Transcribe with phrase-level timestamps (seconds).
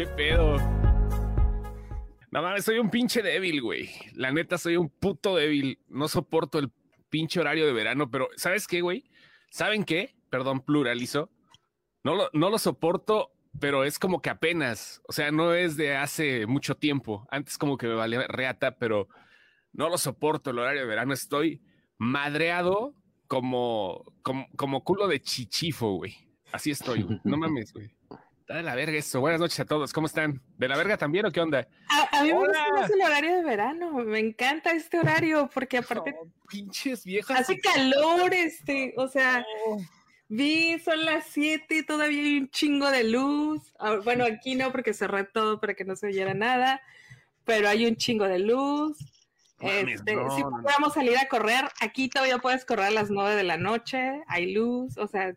[0.00, 0.56] ¿Qué pedo?
[2.30, 3.90] No mames, soy un pinche débil, güey.
[4.14, 5.78] La neta, soy un puto débil.
[5.88, 6.72] No soporto el
[7.10, 9.04] pinche horario de verano, pero ¿sabes qué, güey?
[9.50, 10.14] ¿Saben qué?
[10.30, 11.28] Perdón, pluralizo.
[12.02, 15.02] No lo, no lo soporto, pero es como que apenas.
[15.06, 17.28] O sea, no es de hace mucho tiempo.
[17.30, 19.06] Antes como que me valía reata, pero
[19.74, 21.12] no lo soporto el horario de verano.
[21.12, 21.60] Estoy
[21.98, 22.94] madreado
[23.26, 26.16] como, como, como culo de chichifo, güey.
[26.52, 27.20] Así estoy, güey.
[27.22, 27.94] No mames, güey.
[28.50, 29.20] Está de la verga eso.
[29.20, 29.92] Buenas noches a todos.
[29.92, 30.42] ¿Cómo están?
[30.58, 31.68] ¿De la verga también o qué onda?
[31.88, 33.92] A, a mí me gusta más el horario de verano.
[33.92, 36.16] Me encanta este horario porque aparte
[36.48, 37.38] pinches viejas.
[37.38, 39.46] hace calor, este, o sea,
[40.26, 43.72] vi, son las 7 y todavía hay un chingo de luz.
[43.78, 46.82] Ah, Bueno, aquí no porque cerré todo para que no se oyera nada,
[47.44, 48.98] pero hay un chingo de luz.
[49.60, 50.62] Este, no, si no, no.
[50.64, 54.52] podemos salir a correr, aquí todavía puedes correr a las 9 de la noche, hay
[54.52, 55.36] luz, o sea,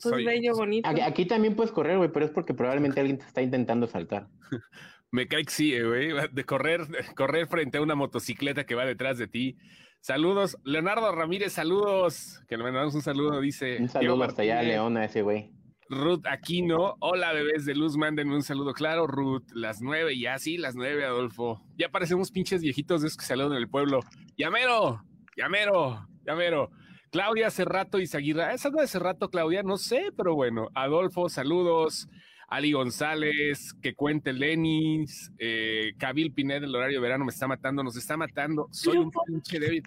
[0.00, 0.88] todo Soy- es bello, bonito.
[0.88, 4.28] Aquí, aquí también puedes correr, güey, pero es porque probablemente alguien te está intentando saltar.
[5.10, 6.10] Me cae que sí, eh, güey.
[6.32, 6.82] De correr,
[7.16, 9.56] correr frente a una motocicleta que va detrás de ti.
[10.00, 12.40] Saludos, Leonardo Ramírez, saludos.
[12.48, 13.72] Que le mandamos un saludo, dice.
[13.72, 14.62] Un Diego saludo hasta allá.
[14.62, 15.52] Leona, ese güey.
[15.88, 16.96] Ruth Aquino.
[17.00, 18.74] Hola, bebés de luz, mándenme un saludo.
[18.74, 21.62] Claro, Ruth, las nueve, ya sí, las nueve, Adolfo.
[21.78, 24.00] Ya parecemos pinches viejitos de esos que saludan en el pueblo.
[24.36, 25.02] Llamero,
[25.36, 26.70] llamero, llamero.
[27.10, 28.52] Claudia Cerrato y Zaguirra.
[28.52, 29.62] ¿Esa no es Cerrato, Claudia?
[29.62, 30.68] No sé, pero bueno.
[30.74, 32.08] Adolfo, saludos.
[32.50, 37.82] Ali González, que cuente Lenis, eh, Cabil Pineda, el horario de verano me está matando,
[37.82, 38.68] nos está matando.
[38.70, 39.82] Soy un pinche débil.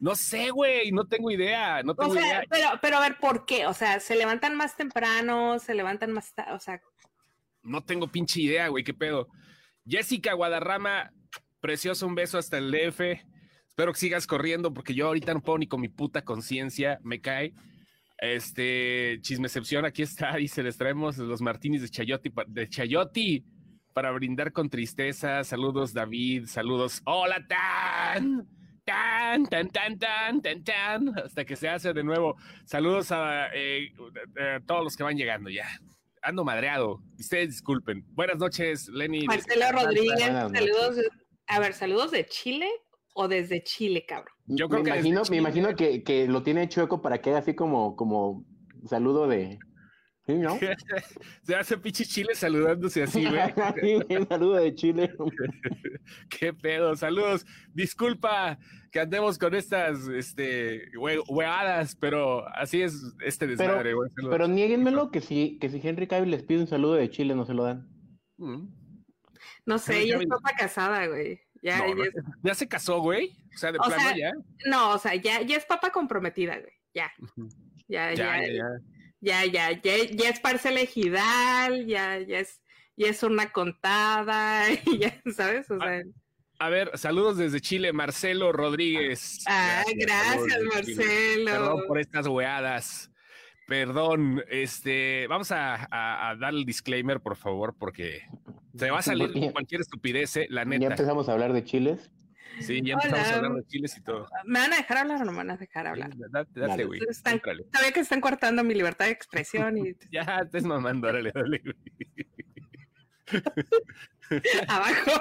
[0.00, 2.42] No sé, güey, no tengo idea, no O tengo sea, idea.
[2.50, 3.66] pero, pero a ver, ¿por qué?
[3.66, 6.80] O sea, se levantan más temprano, se levantan más, ta- o sea,
[7.62, 9.28] No tengo pinche idea, güey, qué pedo.
[9.86, 11.12] Jessica Guadarrama,
[11.60, 13.22] precioso, un beso hasta el DF.
[13.80, 17.22] Espero que sigas corriendo porque yo ahorita no puedo ni con mi puta conciencia, me
[17.22, 17.54] cae.
[18.18, 23.42] Este, chismecepción, aquí está, dice, les traemos los martinis de Chayote, pa- de Chayote
[23.94, 25.42] para brindar con tristeza.
[25.44, 27.00] Saludos, David, saludos.
[27.06, 28.46] Hola, tan,
[28.84, 32.36] tan, tan, tan, tan, tan, tan, hasta que se hace de nuevo.
[32.66, 33.94] Saludos a eh,
[34.38, 35.66] eh, todos los que van llegando ya.
[36.20, 37.02] Ando madreado.
[37.18, 38.04] Ustedes disculpen.
[38.08, 39.24] Buenas noches, Lenny.
[39.24, 40.96] Marcelo Rodríguez, saludos.
[41.46, 42.68] A ver, saludos de Chile
[43.14, 44.34] o desde Chile, cabrón.
[44.46, 47.38] Yo creo me que imagino, me imagino que, que lo tiene chueco para que haga
[47.40, 48.44] así como, como
[48.86, 49.58] saludo de.
[50.26, 50.58] ¿Sí, no?
[51.42, 53.40] Se hace pinche chile saludándose así, güey.
[54.28, 55.12] Saludo de Chile.
[56.38, 56.94] Qué pedo.
[56.94, 57.46] Saludos.
[57.72, 58.58] Disculpa
[58.92, 64.10] que andemos con estas este, hueadas, pero así es este desmadre, güey.
[64.10, 64.32] Saludos.
[64.34, 67.46] Pero niéguenmelo que si, que si Henry Cavill les pide un saludo de Chile, no
[67.46, 67.88] se lo dan.
[68.36, 68.68] Mm.
[69.66, 71.40] No sé, Pero ella ya es me- papá casada, güey.
[71.62, 73.36] Ya, No, es- ya se casó, güey.
[73.54, 74.32] O sea, de O plano sea, ya.
[74.66, 76.72] no, o sea, ya, ya es papá comprometida, güey.
[76.94, 77.10] Ya,
[77.88, 78.64] ya, Ya, ya, ya, ya.
[79.20, 82.60] ya, ya, ya, ya es parcela ejidal, ya, ya es,
[82.96, 84.64] ya es una contada,
[85.00, 85.70] ya, ¿sabes?
[85.70, 86.00] O sea,
[86.58, 89.44] A ver, saludos desde Chile, Marcelo Rodríguez.
[89.46, 90.62] ah, gracias.
[90.74, 91.44] Marcelo.
[91.50, 93.10] Perdón por estas weadas.
[93.70, 98.22] Perdón, este, vamos a, a- a dar el disclaimer, por favor, porque
[98.76, 100.86] se va a salir cualquier estupidez, eh, la Ya neta.
[100.86, 102.10] empezamos a hablar de chiles.
[102.58, 103.32] Sí, ya empezamos Hola.
[103.32, 104.28] a hablar de chiles y todo.
[104.44, 106.10] ¿Me van a dejar hablar o no me van a dejar hablar?
[106.16, 106.84] Date, date, Dale.
[106.84, 107.00] güey.
[107.08, 107.40] Están-.
[107.72, 111.76] Sabía que están cortando mi libertad de expresión y Ya, estés mamando, órale, dale, güey.
[114.66, 115.12] abajo.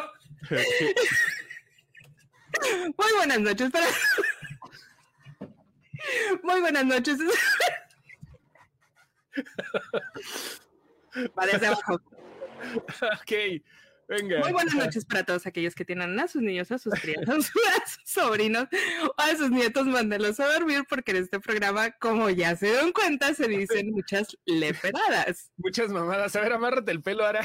[2.98, 3.86] Muy buenas noches para.
[6.42, 7.20] Muy buenas noches.
[11.36, 12.02] Vale, hacia abajo.
[13.22, 13.32] ok,
[14.08, 14.40] venga.
[14.40, 17.28] Muy buenas noches para todos aquellos que tienen a sus niños, a sus criados,
[17.84, 18.68] a sus sobrinos
[19.04, 22.92] o a sus nietos, mándelos a dormir porque en este programa, como ya se dieron
[22.92, 25.52] cuenta, se dicen muchas leperadas.
[25.58, 26.36] Muchas mamadas.
[26.36, 27.42] A ver, amárrate el pelo ahora.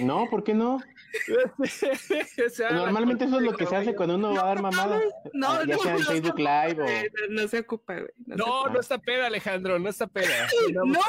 [0.00, 0.80] No, ¿por qué no?
[2.46, 5.02] O sea, Normalmente eso es lo que se hace cuando uno va a dar mamadas.
[5.32, 6.86] No, ya no, sea en no, Facebook no, Live o.
[6.86, 8.10] eh, No, no se ocupa, güey.
[8.26, 10.48] No, No, está peda, Alejandro, no está peda.
[10.74, 11.00] No,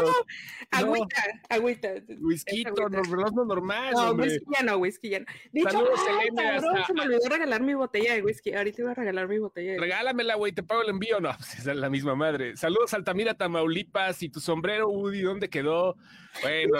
[0.71, 1.89] agüita, agüita.
[2.19, 4.27] Whisky, no normal, No, hombre.
[4.27, 5.25] whisky ya no, whisky ya no.
[5.51, 8.53] De hecho, hasta- se me olvidó regalar mi botella de whisky.
[8.53, 9.79] Ahorita iba a regalar mi botella de.
[9.79, 11.19] Regálamela, güey, te pago el envío.
[11.19, 12.55] No, pues es la misma madre.
[12.57, 14.21] Saludos, Altamira, Tamaulipas.
[14.23, 15.95] ¿Y tu sombrero, Woody, dónde quedó?
[16.41, 16.77] Bueno,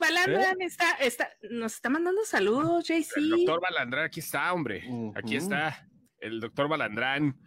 [0.00, 0.32] ¡Ah, aquí-!
[0.32, 0.64] Balán, ¿Eh?
[0.66, 3.16] Está, está, nos está mandando saludos, JC.
[3.16, 4.78] el doctor Balandrán, aquí está, hombre.
[5.16, 5.44] Aquí Ujú.
[5.44, 5.88] está,
[6.18, 7.38] el doctor Balandrán.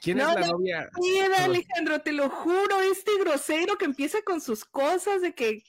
[0.00, 0.52] ¿Quién No, es la no.
[0.54, 0.88] novia?
[1.00, 5.62] Mira, Alejandro, te lo juro, este grosero que empieza con sus cosas de que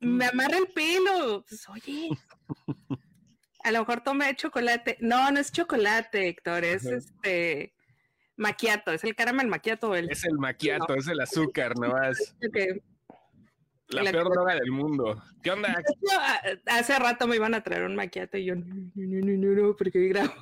[0.00, 1.42] me amarra el pelo.
[1.48, 2.10] Pues, oye,
[3.64, 4.98] a lo mejor tomé chocolate.
[5.00, 6.96] No, no es chocolate, Héctor, es Ajá.
[6.96, 7.74] este
[8.36, 9.94] maquiato, es el caramel maquiato.
[9.96, 12.34] El, Es el maquiato, es el azúcar, nomás.
[12.52, 12.82] que-
[13.92, 15.22] La, La peor que- droga del mundo.
[15.42, 15.82] ¿Qué onda?
[16.66, 19.76] Hace rato me iban a traer un maquillaje y yo, no, no, no, no, no,
[19.76, 20.32] porque grabo.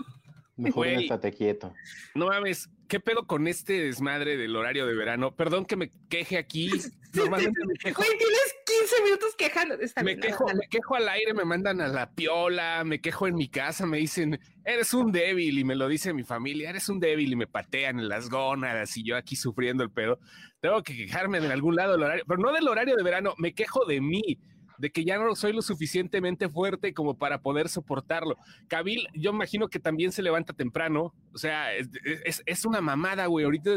[0.60, 1.04] Mejor no Güey.
[1.04, 1.74] estate quieto.
[2.14, 5.34] No mames, ¿qué pedo con este desmadre del horario de verano?
[5.34, 6.70] Perdón que me queje aquí.
[7.14, 8.02] Normalmente me quejo.
[8.02, 9.74] Güey, tienes 15 minutos quejando.
[9.74, 13.26] Está Me bien, quejo, me quejo al aire, me mandan a la piola, me quejo
[13.26, 16.88] en mi casa, me dicen, eres un débil, y me lo dice mi familia, eres
[16.88, 20.20] un débil, y me patean en las gónadas, y yo aquí sufriendo el pedo.
[20.60, 23.54] Tengo que quejarme en algún lado del horario, pero no del horario de verano, me
[23.54, 24.38] quejo de mí,
[24.80, 28.36] de que ya no soy lo suficientemente fuerte como para poder soportarlo.
[28.66, 31.88] Kabil, yo imagino que también se levanta temprano, o sea, es,
[32.24, 33.72] es- es una mamada, güey, ahorita,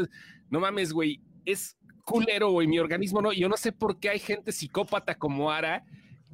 [0.50, 4.18] no mames, güey, es culero, güey, mi organismo no, yo no sé por qué hay
[4.18, 5.84] gente psicópata como Ara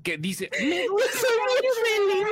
[0.04, 2.26] que dice, me gusta feliz.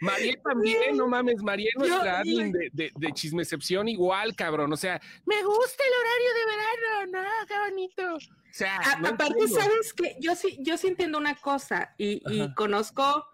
[0.00, 4.72] Mariel también, no mames, Mariel Yo- nuestra admin de, de, de chismecepción igual, cabrón.
[4.72, 8.14] O sea, me gusta el horario de verano, no, qué bonito.
[8.16, 9.60] O sea, A- no aparte, entiendo.
[9.60, 12.22] ¿sabes que Yo sí, yo sí entiendo una cosa y,
[12.54, 13.26] conozco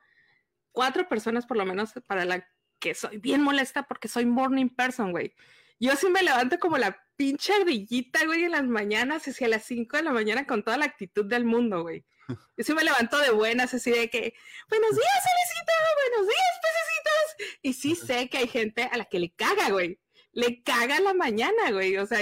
[0.72, 2.46] cuatro personas por lo menos para la
[2.80, 5.34] que soy bien molesta porque soy morning person, güey.
[5.80, 9.64] Yo sí me levanto como la pinche ardillita, güey, en las mañanas, así a las
[9.64, 12.04] 5 de la mañana con toda la actitud del mundo, güey.
[12.56, 14.34] Yo sí me levanto de buenas, así de que,
[14.68, 15.72] buenos días, Cerecita,
[16.10, 17.58] buenos días, pececitos.
[17.62, 19.98] Y sí sé que hay gente a la que le caga, güey.
[20.32, 21.96] Le caga la mañana, güey.
[21.96, 22.20] O sea,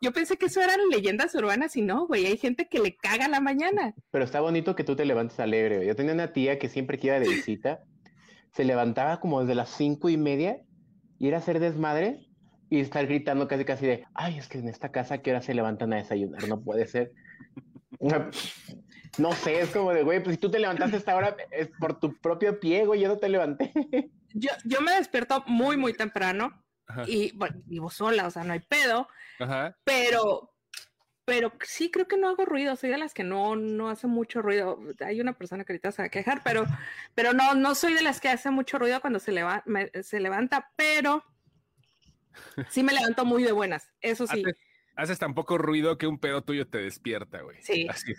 [0.00, 2.26] yo pensé que eso eran leyendas urbanas y no, güey.
[2.26, 3.94] Hay gente que le caga la mañana.
[4.10, 5.76] Pero está bonito que tú te levantes alegre.
[5.76, 5.88] güey.
[5.88, 7.80] Yo tenía una tía que siempre que iba de visita,
[8.52, 10.60] se levantaba como desde las cinco y media
[11.18, 12.26] y ir a hacer desmadre
[12.68, 15.42] y estar gritando casi casi de, ay, es que en esta casa, ¿a ¿qué hora
[15.42, 16.46] se levantan a desayunar?
[16.48, 17.12] No puede ser.
[19.18, 21.68] No, sé, es como de, güey, pues si tú te levantaste a esta hora es
[21.78, 23.72] por tu propio pie, güey, yo no te levanté.
[24.34, 28.54] Yo, yo me despierto muy, muy temprano Ajá, y bueno, vivo sola, o sea, no
[28.54, 29.06] hay pedo,
[29.38, 29.76] ajá.
[29.84, 30.54] pero,
[31.26, 32.74] pero sí creo que no hago ruido.
[32.76, 34.78] Soy de las que no, no hace mucho ruido.
[35.04, 36.64] Hay una persona que ahorita se va a quejar, pero,
[37.14, 40.18] pero no, no soy de las que hace mucho ruido cuando se, leva- me- se
[40.20, 41.22] levanta, pero
[42.70, 43.90] sí me levanto muy de buenas.
[44.00, 44.40] Eso sí.
[44.42, 44.56] Haces,
[44.96, 47.60] haces tan poco ruido que un pedo tuyo te despierta, güey.
[47.62, 47.86] Sí.
[47.90, 48.14] Así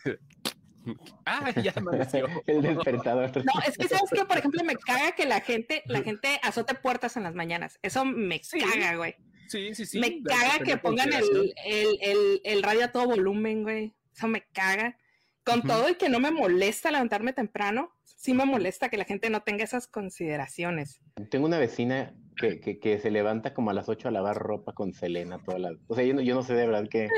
[1.25, 2.27] Ah, ya amaneció.
[2.47, 3.31] El despertador.
[3.45, 6.75] No, es que sabes que, por ejemplo, me caga que la gente, la gente azote
[6.75, 7.79] puertas en las mañanas.
[7.81, 8.59] Eso me Sí.
[8.59, 9.15] caga, güey.
[9.47, 9.99] Sí, sí, sí.
[9.99, 13.93] me caga que pongan el, el, el, el radio a todo volumen, güey.
[14.15, 14.97] Eso me caga.
[15.45, 19.29] Con todo y que no me molesta levantarme temprano, sí me molesta que la gente
[19.29, 21.01] no tenga esas consideraciones.
[21.29, 24.73] Tengo una vecina que, que, que se levanta como a las 8 a lavar ropa
[24.73, 25.71] con Selena toda la...
[25.87, 27.09] O sea, yo no, yo no sé de verdad qué,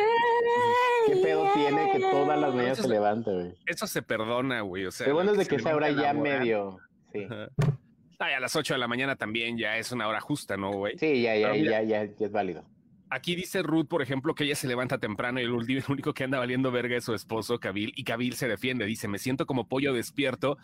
[1.08, 3.54] qué pedo tiene que todas las mañanas se levanta, güey.
[3.66, 4.86] Eso se perdona, güey.
[4.86, 6.78] O sea, Pero bueno es de que esa hora ya medio...
[7.12, 7.28] Sí.
[8.20, 10.98] Ay, a las 8 de la mañana también ya es una hora justa, ¿no, güey?
[10.98, 12.64] sí ya, ya, ya, ya, ya es válido.
[13.16, 15.54] Aquí dice Ruth, por ejemplo, que ella se levanta temprano y el
[15.88, 18.86] único que anda valiendo verga es su esposo, Kabil, y Kabil se defiende.
[18.86, 20.58] Dice, me siento como pollo despierto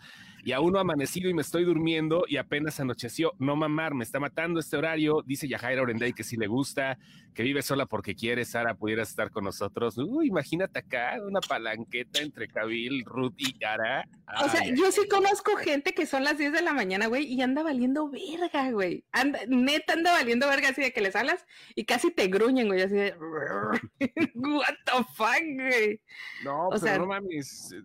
[0.44, 3.32] y aún no ha amanecido y me estoy durmiendo y apenas anocheció.
[3.38, 5.22] No mamar, me está matando este horario.
[5.24, 6.98] Dice Yajaira Orenday que si le gusta,
[7.32, 9.96] que vive sola porque quiere, Sara, pudieras estar con nosotros.
[9.96, 14.06] Uy, imagínate acá una palanqueta entre Kabil, Ruth y Yara.
[14.44, 17.40] O sea, yo sí conozco gente que son las 10 de la mañana, güey, y
[17.40, 19.04] anda valiendo verga, güey.
[19.12, 22.82] Anda, neta anda valiendo verga así de que les hablas y casi te gruñen, güey,
[22.82, 23.14] así de...
[24.34, 26.00] What the fuck, güey.
[26.44, 27.72] No, O pero sea- no mames.
[27.72, 27.80] eh,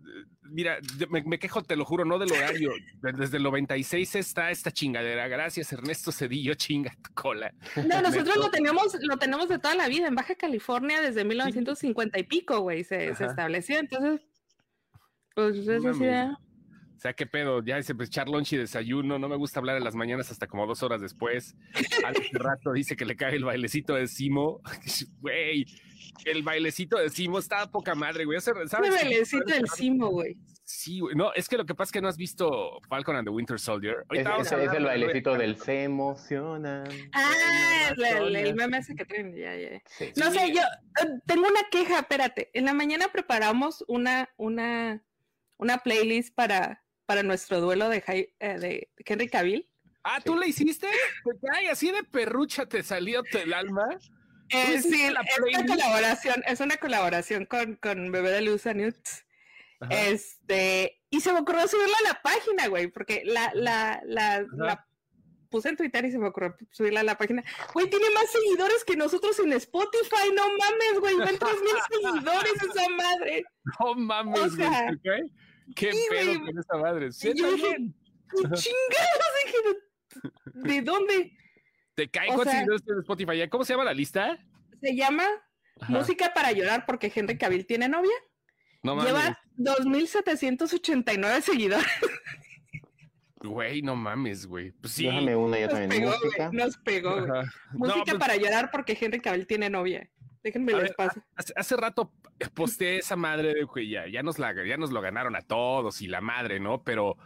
[0.50, 0.78] Mira,
[1.10, 2.72] me, me quejo, te lo juro, no del horario.
[3.02, 5.28] De- Desde el 96 está esta chingadera.
[5.28, 7.54] Gracias, Ernesto Cedillo, chinga tu cola.
[7.76, 10.08] No, nosotros lo tenemos, lo tenemos de toda la vida.
[10.08, 13.78] En Baja California desde 1950 y pico, güey, se, estableció.
[13.78, 14.22] Entonces,
[15.36, 16.32] pues es así de-.
[16.98, 19.78] O sea, qué pedo, ya dice, pues echar lunch y desayuno, no me gusta hablar
[19.78, 21.56] en las mañanas hasta como dos horas después.
[22.04, 24.62] Al rato dice que le cae el bailecito de Simo.
[25.22, 25.66] Güey,
[26.26, 28.40] el bailecito de Simo está poca madre, güey.
[28.42, 28.72] ¿sabes?
[28.72, 30.38] bailecito del cimo, güey.
[30.64, 31.16] Sí, güey.
[31.16, 33.60] No, es que lo que pasa es que no has visto Falcon and the Winter
[33.60, 33.98] Soldier.
[34.00, 36.84] Es, Ahorita vamos es- a es hablar el de- bailecito del se emocionan.
[37.14, 39.82] Ah, el, el- el meme ese que traen, ya, ya.
[39.86, 40.12] Sí.
[40.18, 40.40] No Sí.
[40.40, 42.50] sé, yo eh, tengo una queja, espérate.
[42.54, 45.04] En la mañana preparamos una, una,
[45.58, 49.68] una playlist para, para nuestro duelo de, Jai- eh, de Henry Cavill.
[50.04, 50.88] Ah, ¿tú le hiciste?
[50.88, 53.88] Te cae así de perrucha, te salió el alma.
[54.50, 59.26] Eh, sí, la es una colaboración, es una colaboración con, con Bebé de Luz Nuts.
[59.80, 59.94] Ajá.
[60.08, 64.88] Este, y se me ocurrió subirla a la página, güey, porque la, la, la, la
[65.50, 67.44] puse en Twitter y se me ocurrió subirla a la página.
[67.74, 72.54] Güey, tiene más seguidores que nosotros en Spotify, no mames, güey, ven tres mil seguidores
[72.54, 73.44] esa madre.
[73.80, 74.56] No mames, O güey.
[74.56, 75.24] sea, ¿te cae?
[75.76, 77.12] ¿Qué sí, pedo con esa madre?
[77.12, 77.96] Sí, yo está dije, bien.
[78.30, 78.64] ¿Qué chingados?
[79.46, 81.38] Dije, ¿de dónde?
[81.96, 83.50] ¿Te cae o cuántos sea- seguidores tiene Spotify?
[83.50, 84.38] ¿Cómo se llama la lista?
[84.82, 85.24] Se llama
[85.80, 85.92] Ajá.
[85.94, 88.12] Música para llorar porque Henry Cavill tiene novia.
[88.84, 89.12] No mames.
[89.12, 91.86] Lleva 2.789 seguidores.
[93.40, 94.72] Güey, no mames, güey.
[94.72, 95.06] Pues sí.
[95.06, 95.90] Déjame una yo Nos también.
[96.02, 96.48] pegó, Música.
[96.48, 96.58] güey.
[96.58, 97.42] Nos pegó, güey.
[97.74, 100.10] Música No, pues, para llorar porque Henry Cavill tiene novia.
[100.48, 101.22] Déjenme les paso.
[101.36, 102.12] Hace, hace rato
[102.54, 106.02] posteé esa madre de que ya, ya, nos la, ya nos lo ganaron a todos
[106.02, 106.84] y la madre, ¿no?
[106.84, 107.18] Pero,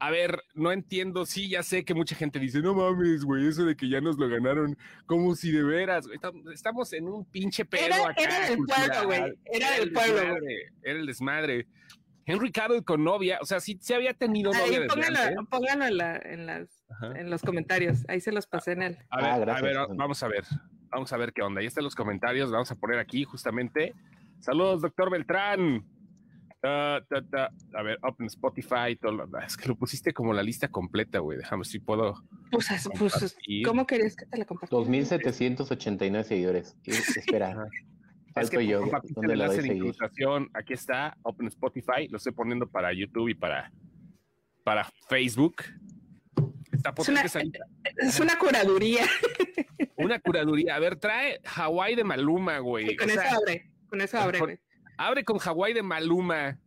[0.00, 1.26] a ver, no entiendo.
[1.26, 4.18] Sí, ya sé que mucha gente dice, no mames, güey, eso de que ya nos
[4.18, 6.06] lo ganaron, como si de veras.
[6.06, 8.22] güey, tam- Estamos en un pinche pedo Era- acá.
[8.22, 10.24] era del pueblo, güey, era del pueblo, güey.
[10.30, 11.66] desmadre, Era el desmadre.
[12.30, 15.36] Henry Cavill con novia, o sea, sí, sí había tenido novia Ahí desde pónganlo, antes.
[15.48, 17.18] pónganlo en, la- en las- Ajá.
[17.18, 18.04] en los comentarios.
[18.08, 18.98] Ahí se los pasé en el.
[19.08, 20.44] A ver, Ah, a gracias, ver, vamos a ver.
[20.90, 21.60] Vamos a ver qué onda.
[21.60, 22.50] Ahí están los comentarios.
[22.50, 23.94] Vamos a poner aquí justamente.
[24.40, 25.84] Saludos, doctor Beltrán.
[26.60, 27.50] Ta, ta, ta.
[27.74, 28.96] A ver, Open Spotify.
[29.00, 31.38] Todo lo- es que lo pusiste como la lista completa, güey.
[31.38, 32.22] Déjame si puedo.
[32.50, 33.66] Pues, es- pues, es- compartir.
[33.66, 34.84] ¿cómo querías que te la compartiera?
[34.84, 36.76] 2.789 seguidores.
[36.84, 37.66] Y- espera,
[38.36, 38.80] es que yo.
[39.14, 40.48] ¿Dónde le doy incrustación.
[40.54, 42.08] Aquí está, Open Spotify.
[42.08, 43.70] Lo estoy poniendo para YouTube y para,
[44.64, 45.56] para Facebook.
[46.78, 47.08] Está Es
[48.20, 49.04] una, es curaduría.
[49.96, 50.76] Una curaduría.
[50.76, 52.94] A ver, trae Hawái de Maluma, güey.
[52.96, 53.70] Con O eso sea, abre.
[53.88, 54.60] Con eso abre, con-.
[54.96, 56.58] Abre con Hawái de Maluma.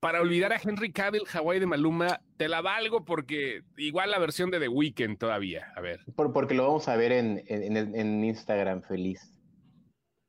[0.00, 4.50] Para olvidar a Henry Cavill, Hawái de Maluma, te la valgo porque igual la versión
[4.50, 5.72] de The Weeknd todavía.
[5.76, 6.00] A ver.
[6.16, 9.32] Por- porque lo vamos a ver en, en, en- Instagram feliz.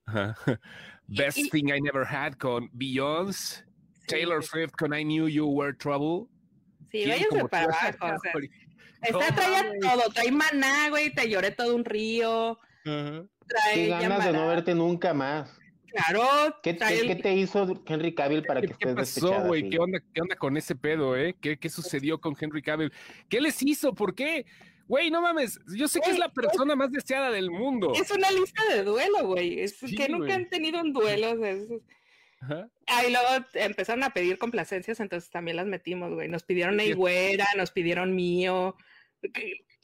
[1.08, 3.66] Best y- Thing I Never Had con Beyoncé,
[4.08, 6.28] Taylor Sí, Swift con I Knew You Were Trouble.
[6.92, 8.16] Sí, ¿Quién váyanse para abajo.
[8.16, 8.32] O sea,
[9.02, 9.80] Trae mames.
[9.82, 10.10] todo.
[10.14, 11.14] Trae maná, güey.
[11.14, 12.58] Te lloré todo un río.
[12.84, 15.50] Trae Qué ganas de no verte nunca más.
[15.92, 16.24] Claro.
[16.62, 19.70] ¿Qué, trae qué- te hizo Henry Cavill para que ¿Qué, estés qué pasó, güey?
[19.70, 21.36] ¿Qué onda, ¿Qué onda con ese pedo, eh?
[21.42, 22.92] ¿Qué, qué sucedió con Henry Cavill?
[23.30, 23.94] ¿Qué les hizo?
[23.96, 24.46] ¿Por qué?
[24.88, 27.92] Güey, no mames, yo sé que es la persona más deseada del mundo.
[27.96, 29.60] Es una lista de duelo, güey.
[29.62, 31.32] Es Sí, que nunca han tenido un duelo.
[31.32, 31.68] o sea, es-
[32.40, 32.70] Ajá.
[32.86, 36.28] Ah, y luego empezaron a pedir complacencias, entonces también las metimos, güey.
[36.30, 36.94] Nos pidieron Sí.
[36.94, 38.76] Güera, nos pidieron mío.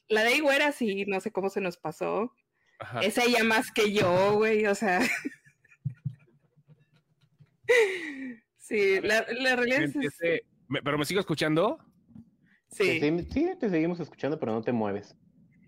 [0.09, 2.33] La de Güera sí, no sé cómo se nos pasó.
[2.79, 2.99] Ajá.
[3.01, 4.99] Es ella más que yo, güey, o sea.
[8.57, 10.43] sí, la, la realidad Me es.
[10.67, 11.79] me- ¿Pero me sigo escuchando?
[12.69, 12.99] Sí.
[12.99, 15.15] Sí, sí, te seguimos escuchando, pero no te mueves.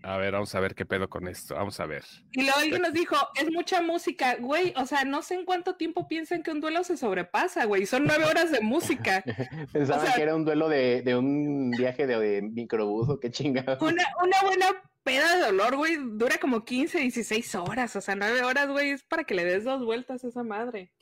[0.08, 1.56] A ver, vamos a ver qué pedo con esto.
[1.56, 2.04] Vamos a ver.
[2.32, 5.74] Y luego alguien nos dijo, es mucha música, güey, o sea, no sé en cuánto
[5.74, 9.24] tiempo piensan que un duelo se sobrepasa, güey, son nueve horas de música.
[9.72, 13.18] Pensaban O sea- que era un duelo de, de un viaje de, de microbús o
[13.18, 13.84] qué chingado.
[13.84, 14.66] Una, una buena
[15.02, 19.02] peda de dolor, güey, dura como 15, 16 horas, o sea, nueve horas, güey, es
[19.02, 20.92] para que le des dos vueltas a esa madre.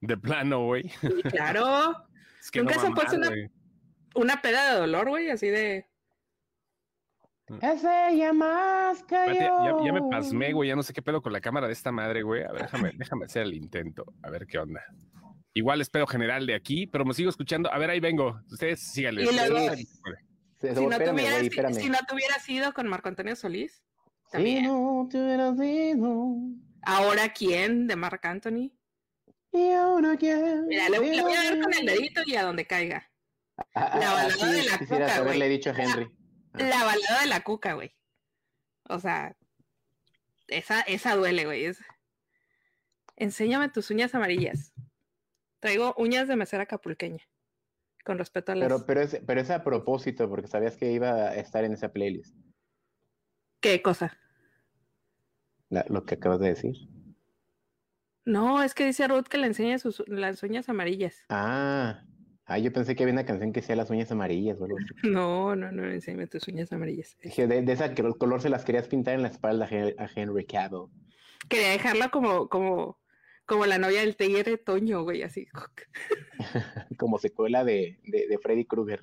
[0.00, 0.90] De plano, güey.
[1.30, 1.92] Claro,
[2.40, 3.30] Es que Nunca no se han puesto una-
[4.14, 5.88] una peda de dolor, güey, así de...
[7.60, 9.84] Es ella más que yo.
[9.84, 10.70] ya me pasmé, güey.
[10.70, 12.42] Ya no sé qué pedo con la cámara de esta madre, güey.
[12.42, 14.04] A ver, déjame, déjame hacer el intento.
[14.22, 14.82] A ver qué onda.
[15.52, 17.72] Igual es pedo general de aquí, pero me sigo escuchando.
[17.72, 18.40] A ver, ahí vengo.
[18.50, 19.26] Ustedes síganle.
[19.26, 23.84] Sí, Si no, tuvieras, si no hubieras ido con Marco Antonio Solís,
[24.32, 26.36] Si no te hubieras ido,
[26.82, 28.72] ahora quién de Marc Anthony.
[29.52, 30.66] y ahora quién.
[30.66, 33.06] Mira, le, le voy a dar con el dedito y a donde caiga.
[33.74, 36.10] Ah, la ah, balada así de la quisieras coca, haberle dicho a Henry.
[36.54, 37.94] La balada de la cuca, güey.
[38.88, 39.36] O sea,
[40.48, 41.64] esa, esa duele, güey.
[41.66, 41.82] Es...
[43.16, 44.72] Enséñame tus uñas amarillas.
[45.60, 47.24] Traigo uñas de mesera capulqueña.
[48.04, 48.68] Con respeto a las...
[48.68, 51.92] Pero, pero, es, pero es a propósito, porque sabías que iba a estar en esa
[51.92, 52.36] playlist.
[53.60, 54.18] ¿Qué cosa?
[55.70, 56.76] la- lo que acabas de decir.
[58.26, 61.24] No, es que dice Ruth que le enseñe sus, las uñas amarillas.
[61.30, 62.04] Ah,
[62.46, 64.86] ah, yo pensé que había una canción que sea las uñas amarillas o algo así.
[65.10, 67.16] No, no, no, enséñame tus uñas amarillas.
[67.22, 70.88] Dije, de, de ese color se las querías pintar en la espalda a Henry Cavill.
[71.48, 72.98] Quería dejarla como, como,
[73.46, 75.46] como la novia del tigre Toño, güey, así.
[76.98, 79.00] Como secuela de, de, de Freddy Krueger.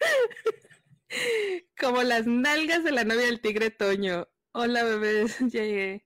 [1.80, 4.26] Como las nalgas de la novia del tigre Toño.
[4.52, 6.04] Hola, bebés, ya llegué.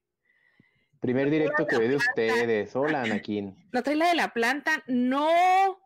[1.01, 2.77] Primer directo que ve de ustedes.
[2.77, 3.57] Hola, Anakin.
[3.73, 4.85] ¿No trae la de la planta?
[4.87, 5.82] No.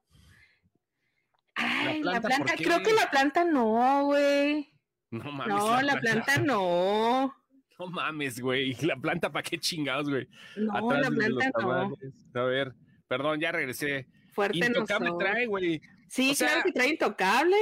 [1.57, 4.73] Ay, la planta, creo que la planta no, güey.
[5.11, 5.55] No mames.
[5.55, 7.35] No, la planta no.
[7.79, 8.75] No mames, güey.
[8.83, 10.29] La planta, ¿para qué chingados, güey?
[10.57, 11.95] No, Atrás la planta no.
[12.41, 12.75] A ver,
[13.09, 14.07] perdón, ya regresé.
[14.33, 15.19] Fuerte no Intocable soy.
[15.19, 15.81] trae, güey.
[16.09, 17.57] Sí, o sea- claro que trae intocable.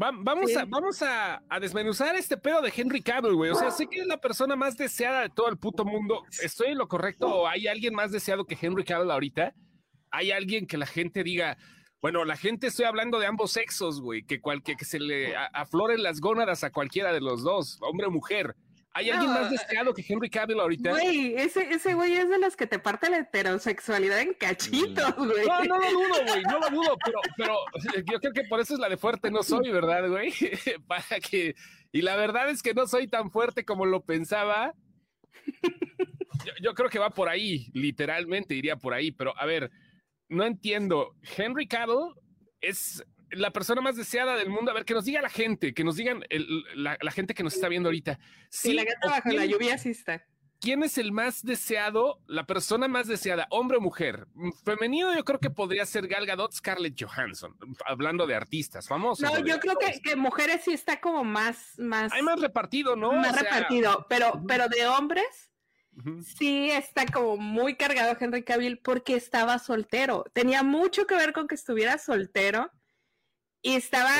[0.00, 0.56] Va- vamos Sí.
[0.58, 3.50] a, vamos a, a desmenuzar este pedo de Henry Cavill, güey.
[3.50, 6.22] O sea, sé que es la persona más deseada de todo el puto mundo.
[6.42, 9.54] ¿Estoy en lo correcto o hay alguien más deseado que Henry Cavill ahorita?
[10.10, 11.58] ¿Hay alguien que la gente diga,
[12.02, 16.02] bueno, la gente estoy hablando de ambos sexos, güey, que, cualquier que se le afloren
[16.02, 18.56] las gónadas a cualquiera de los dos, hombre o mujer?
[18.92, 20.90] ¿Hay alguien más deseado que Henry Cavill ahorita?
[20.90, 25.46] Güey, ese, ese güey es de los que te parte la heterosexualidad en cachitos, güey.
[25.46, 27.56] No, no lo dudo, güey, no lo dudo, pero, pero
[28.04, 30.32] yo creo que por eso es la de fuerte no soy, ¿verdad, güey?
[30.88, 31.54] Para que,
[31.92, 34.74] y la verdad es que no soy tan fuerte como lo pensaba.
[36.44, 39.70] Yo, yo creo que va por ahí, literalmente iría por ahí, pero a ver,
[40.32, 41.14] no entiendo.
[41.36, 42.14] Henry Cavill
[42.60, 44.70] es la persona más deseada del mundo.
[44.70, 47.42] A ver, que nos diga la gente, que nos digan el- la, la gente que
[47.42, 48.18] nos está viendo ahorita.
[48.50, 50.26] Sí, Sí, la gata bajo la lluvia sí está.
[50.60, 54.28] ¿Quién es el más deseado, la persona más deseada, hombre o mujer?
[54.34, 59.28] Mm, Femenino yo creo que podría ser Gal Gadot, Scarlett Johansson, hablando de artistas famosos.
[59.28, 63.10] No, yo creo que, mujeres sí está como más, más, Hay más repartido, ¿no?
[63.12, 65.50] más O sea, repartido, pero, pero de hombres
[66.24, 70.24] sí está como muy cargado Henry Cavill porque estaba soltero.
[70.32, 72.70] Tenía mucho que ver con que estuviera soltero
[73.62, 74.10] y estaba,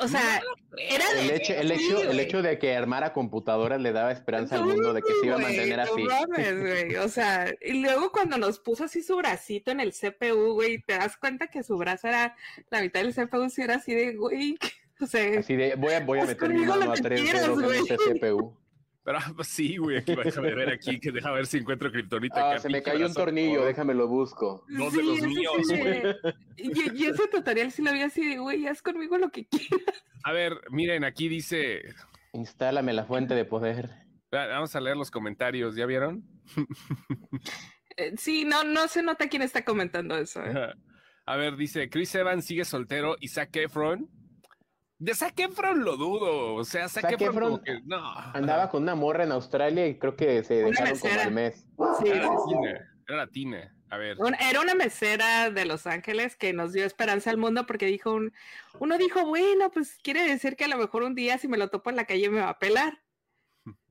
[0.00, 0.42] o sea,
[0.76, 1.20] era de...
[1.20, 4.64] El hecho, el, sí, hecho, el hecho de que armara computadoras le daba esperanza al
[4.64, 6.02] mundo de que se iba a mantener no así.
[6.04, 10.54] mames, güey, O sea, y luego cuando nos puso así su bracito en el CPU,
[10.54, 12.36] güey, te das cuenta que su brazo era
[12.70, 14.58] la mitad del CPU, si era así de, güey,
[15.00, 17.42] o sea, Así de, voy a, voy a Haz meter mi mano a tres quieras,
[17.42, 17.78] dedos en güey.
[17.80, 18.56] este CPU.
[19.02, 22.52] Pero ah, pues sí, güey, aquí déjame ver aquí, que deja ver si encuentro kriptonita.
[22.52, 24.64] Ah, se me cayó un tornillo, déjame lo busco.
[24.68, 26.14] Dos de los míos, sí me-
[26.56, 30.04] Y, y ese tutorial sí lo vi así de, güey, haz conmigo lo que quieras.
[30.24, 31.82] A ver, miren, aquí dice,
[32.34, 33.88] Instálame la fuente de poder.
[34.32, 36.22] ah, vamos a leer los comentarios, ¿ya vieron?
[37.96, 40.44] Eh, Sí, no, no se nota quién está comentando eso.
[40.44, 40.74] ¿eh?
[41.26, 44.08] A ver, dice, Chris Evans sigue soltero y Zac Efron.
[45.00, 48.12] De Zac Efron lo dudo, o sea, Zac, Zac Efron, Efron como que, no.
[48.34, 51.22] Andaba con una morra en Australia y creo que se Una dejaron como mesera.
[51.24, 51.66] al mes.
[51.98, 53.76] Sí, Era latina, era latina.
[53.88, 57.66] A ver, Una- era una mesera de Los Ángeles que nos dio esperanza al mundo
[57.66, 58.32] porque dijo un,
[58.78, 61.70] uno dijo, bueno, pues quiere decir que a lo mejor un día si me lo
[61.70, 63.02] topo en la calle me va a pelar.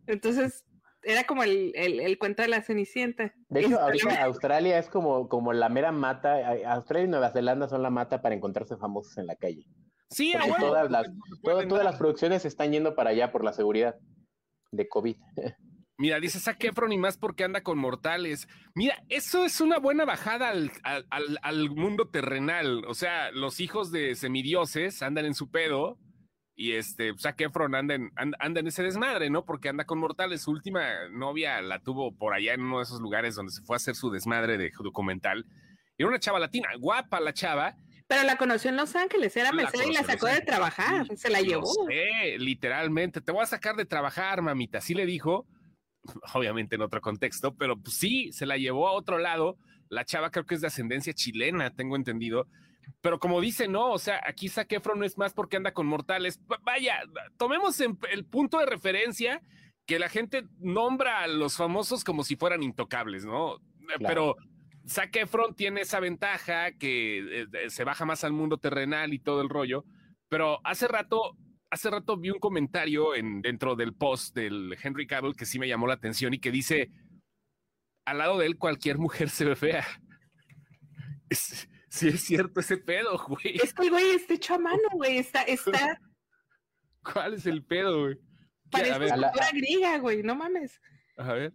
[0.07, 0.63] Entonces,
[1.03, 3.33] era como el, el, el cuento de la Cenicienta.
[3.49, 6.33] De hecho, se ahorita Australia es como, como la mera mata.
[6.35, 9.65] a- Australia y Nueva Zelanda son la mata para encontrarse famosos en la calle.
[10.09, 11.07] Sí, a porque huevo, todas las-
[11.41, 13.95] pues, Todas, las producciones están yendo para allá por la seguridad
[14.71, 15.15] de COVID.
[15.97, 18.47] Mira, dice Zac Efron y más porque anda con mortales.
[18.73, 22.85] Mira, eso es una buena bajada al, al- al- mundo terrenal.
[22.87, 25.97] O sea, los hijos de semidioses andan en su pedo
[26.55, 29.43] y este Zac Efron anda en, and- anda en ese desmadre, ¿no?
[29.43, 30.43] Porque anda con mortales.
[30.43, 33.75] Su última novia la tuvo por allá en uno de esos lugares donde se fue
[33.75, 35.45] a hacer su desmadre de documental.
[35.97, 37.75] Era una chava latina, guapa la chava,
[38.09, 41.29] Pero la conoció en Los Ángeles, era mesera y la sacó de trabajar, Sí, se
[41.29, 41.71] la llevó.
[41.87, 43.21] sé, literalmente.
[43.21, 44.79] Te voy a sacar de trabajar, mamita.
[44.79, 45.45] Así le dijo,
[46.33, 49.57] obviamente en otro contexto, pero pues sí, se la llevó a otro lado.
[49.89, 52.47] La chava creo que es de ascendencia chilena, tengo entendido.
[53.01, 55.85] Pero como dice, no, o sea, aquí Zac Efron no es más porque anda con
[55.85, 56.39] mortales.
[56.51, 57.01] Va- Vaya,
[57.37, 59.43] tomemos el punto de referencia
[59.85, 63.59] que la gente nombra a los famosos como si fueran intocables, ¿no?
[63.99, 64.35] Pero
[64.89, 69.41] Zac Efron tiene esa ventaja que eh, se baja más al mundo terrenal y todo
[69.41, 69.85] el rollo.
[70.29, 71.37] Pero hace rato,
[71.69, 75.67] hace rato vi un comentario en, dentro del post del Henry Cavill que sí me
[75.67, 76.91] llamó la atención y que dice,
[78.05, 79.85] al lado de él cualquier mujer se ve fea.
[81.29, 83.57] Es- sí es cierto ese pedo, güey.
[83.61, 85.99] Es que el güey está hecho a mano, güey, está, está,
[87.03, 88.17] ¿Cuál es el pedo, güey?
[88.71, 90.79] parece cultura griega, güey, no mames.
[91.17, 91.53] a ver.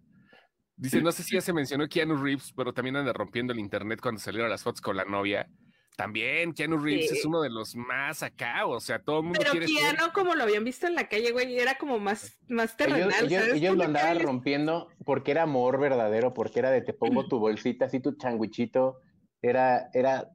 [0.76, 4.00] Dice, no sé si ya se mencionó Keanu Reeves, pero también anda rompiendo el internet
[4.02, 5.48] cuando salieron las fotos con la novia.
[5.96, 7.18] También Keanu Reeves Sí.
[7.18, 10.12] es uno de los más acá, o sea, todo el mundo Pero quiere ser- Keanu,
[10.12, 13.54] como lo habían visto en la calle, güey, era como más, más terrenal, ellos- ¿sabes?
[13.54, 17.84] ellos lo andaban rompiendo porque era amor verdadero, porque era de te pongo tu bolsita,
[17.84, 18.98] así tu changuichito.
[19.40, 20.28] Era, era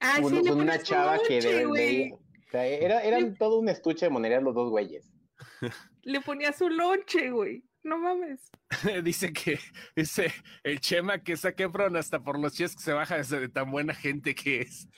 [0.00, 4.06] Ah, un- sí, una chava que de, de- o sea, era, eran todo un estuche
[4.06, 5.12] de monerías los dos güeyes.
[6.02, 7.62] Le ponía su lonche, güey.
[7.86, 8.50] No mames.
[9.04, 9.60] dice que
[9.94, 10.32] dice
[10.64, 13.70] el Chema que saque Efron hasta por los chies que se baja desde de tan
[13.70, 14.88] buena gente que es.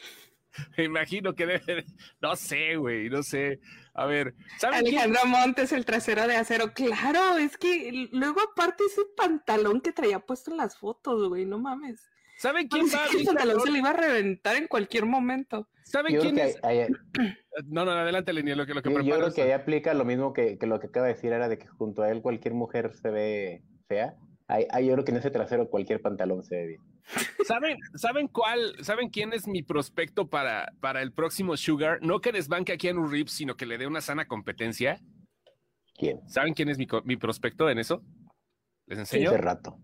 [0.79, 1.85] Me imagino que debe,
[2.23, 3.61] no sé, güey, no sé.
[3.93, 5.01] A ver, ¿saben quién?
[5.01, 6.73] Alejandro Montes, el trasero de acero.
[6.73, 11.59] Claro, es que luego aparte ese pantalón que traía puesto en las fotos, güey, no
[11.59, 12.09] mames.
[12.39, 13.05] ¿Saben quién va?
[13.05, 13.71] a que el abrir pantalón se calor?
[13.73, 15.69] le iba a reventar en cualquier momento.
[15.85, 16.59] ¿Saben Yo quién que es?
[17.67, 20.33] No, no, adelante, Lenia, lo que lo que yo- creo que ahí aplica lo mismo
[20.33, 22.95] que, que lo que acaba de decir, era de que junto a él cualquier mujer
[22.95, 24.15] se ve fea.
[24.47, 26.81] Ahí, ahí yo creo que en ese trasero cualquier pantalón se ve bien.
[27.45, 28.77] ¿Saben, ¿Saben cuál?
[28.83, 31.99] ¿Saben quién es mi prospecto para, para el próximo Sugar?
[32.01, 35.01] No que desbanque a Keanu Reeves, sino que le dé una sana competencia.
[35.95, 36.21] ¿Quién?
[36.29, 38.03] ¿Saben quién es mi, mi prospecto en eso?
[38.87, 39.31] ¿Les Sí, enseño?
[39.31, 39.79] hace rato.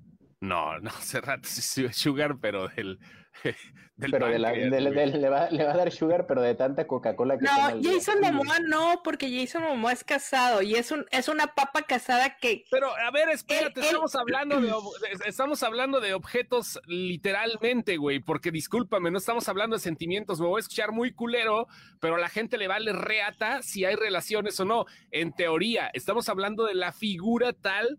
[0.45, 2.99] No, no, Serrat sí, Sugar, pero del.
[3.97, 6.55] del Pero de la- de- de- le, va, le va a dar sugar, pero de
[6.55, 7.81] tanta Coca-Cola que No.
[7.83, 12.37] Jason Momoa no, porque Jason Momoa es casado y es un es una papa casada
[12.37, 17.97] que Pero, a ver, espérate, Él- él- estamos hablando de- estamos hablando de objetos literalmente,
[17.97, 21.67] güey, porque discúlpame, no estamos hablando de sentimientos, me voy a escuchar muy culero,
[22.01, 24.87] pero a la gente le vale reata si hay relaciones o no.
[25.11, 27.99] En teoría, estamos hablando de la figura tal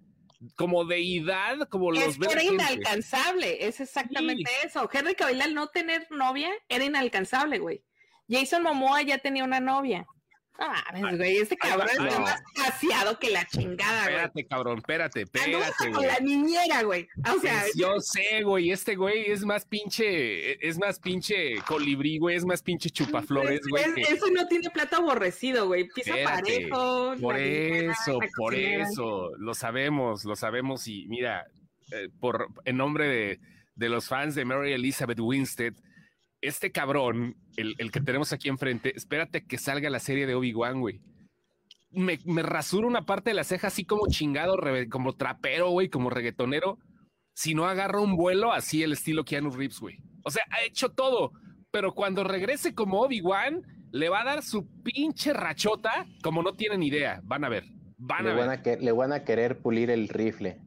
[0.55, 4.89] como deidad, como los es ve que era inalcanzable, es exactamente eso.
[4.91, 7.84] Henry Cavill al no tener novia era inalcanzable, güey.
[8.29, 10.08] Jason Momoa ya tenía una novia.
[10.57, 12.19] Ah, ves, güey, este cabrón está va.
[12.21, 14.15] más paseado que la chingada, güey.
[14.15, 16.07] Espérate, cabrón, espérate, espérate, güey.
[16.07, 17.07] la niñera, güey.
[17.35, 22.37] O sea, yo sé, güey, este güey es más pinche, es más pinche colibrí, güey,
[22.37, 23.83] es más pinche chupaflores, es- güey.
[23.83, 25.87] es- que- eso no tiene plato aborrecido, güey.
[25.93, 27.15] Pisa Espérate, parejo.
[27.21, 31.45] Por niñera, eso, por eso, lo sabemos, lo sabemos y mira,
[31.91, 33.39] eh, por en nombre de,
[33.75, 35.73] de los fans de Mary Elizabeth Winstead,
[36.47, 40.79] este cabrón, el, el que tenemos aquí enfrente, espérate que salga la serie de Obi-Wan,
[40.81, 41.01] güey.
[41.91, 44.58] Me, me rasuro una parte de la ceja así como chingado,
[44.89, 46.77] como trapero, güey, como reggaetonero.
[47.34, 49.97] Si no agarra un vuelo así el estilo Keanu Reeves, güey.
[50.23, 51.31] O sea, ha hecho todo,
[51.71, 56.84] pero cuando regrese como Obi-Wan, le va a dar su pinche rachota como no tienen
[56.84, 57.21] idea.
[57.23, 57.63] Van a ver,
[57.97, 58.60] van Le a van ver.
[58.60, 60.60] a, que- le van a querer pulir el rifle,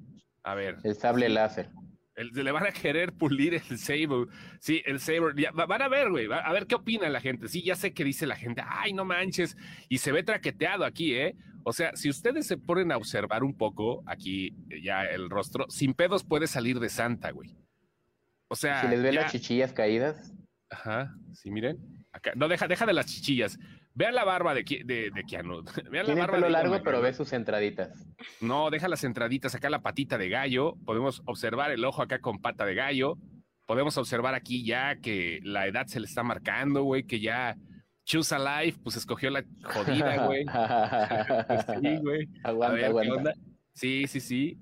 [0.45, 1.71] A ver, el sable láser.
[2.19, 4.29] El- le van a querer pulir el saber.
[4.61, 5.35] Sí, el saber.
[5.37, 6.27] Ya, va- van a ver, güey.
[6.31, 7.49] A ver qué opina la gente.
[7.49, 8.63] Sí, ya sé que dice la gente.
[8.67, 9.57] Ay, no manches.
[9.89, 11.35] Y se ve traqueteado aquí, ¿eh?
[11.65, 15.67] O sea, si ustedes se ponen a observar un poco aquí, eh, ya el rostro,
[15.69, 17.57] sin pedos puede salir de Santa, güey.
[18.49, 20.33] O sea, Si les ve ya- las chichillas caídas,
[20.71, 21.79] Ajá, sí, miren.
[22.13, 22.33] Acá.
[22.37, 23.59] No, deja, deja de las chichillas.
[23.99, 25.65] Vean la barba de, de, de Keanu.
[25.91, 28.07] Vean la el barba pelo de largo, pero ve sus entraditas.
[28.41, 30.77] No, deja las entraditas, acá la patita de gallo.
[30.87, 33.19] Podemos observar el ojo acá con pata de gallo.
[33.67, 37.57] Podemos observar aquí ya que la edad se le está marcando, güey, que ya
[38.05, 40.45] Choose a Life, pues escogió la jodida, güey.
[41.83, 42.29] sí, güey.
[42.45, 43.15] Aguanta, ver, ¿qué aguanta.
[43.15, 43.35] onda?
[43.73, 44.59] Sí, sí, sí.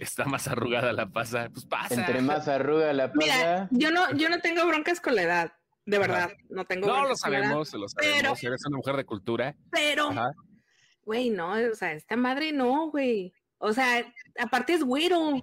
[0.00, 1.48] está más arrugada la pasa.
[1.52, 1.94] Pues pasa.
[1.94, 5.52] Entre más arruga la Mira, pasa, yo no, yo no tengo broncas con la edad.
[5.84, 8.42] De verdad, no tengo No, lo sabemos, lo sabemos.
[8.42, 9.56] Eres una mujer de cultura.
[9.70, 10.10] Pero,
[11.04, 13.32] güey, no, o sea, esta madre no, güey.
[13.58, 14.04] O sea,
[14.38, 15.42] aparte es güero.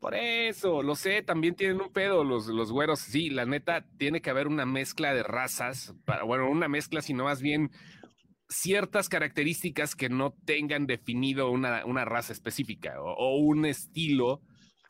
[0.00, 3.00] Por eso, lo sé, también tienen un pedo los, los güeros.
[3.00, 7.24] Sí, la neta, tiene que haber una mezcla de razas, para, bueno, una mezcla, sino
[7.24, 7.70] más bien
[8.48, 14.42] ciertas características que no tengan definido una, una raza específica o, o un estilo.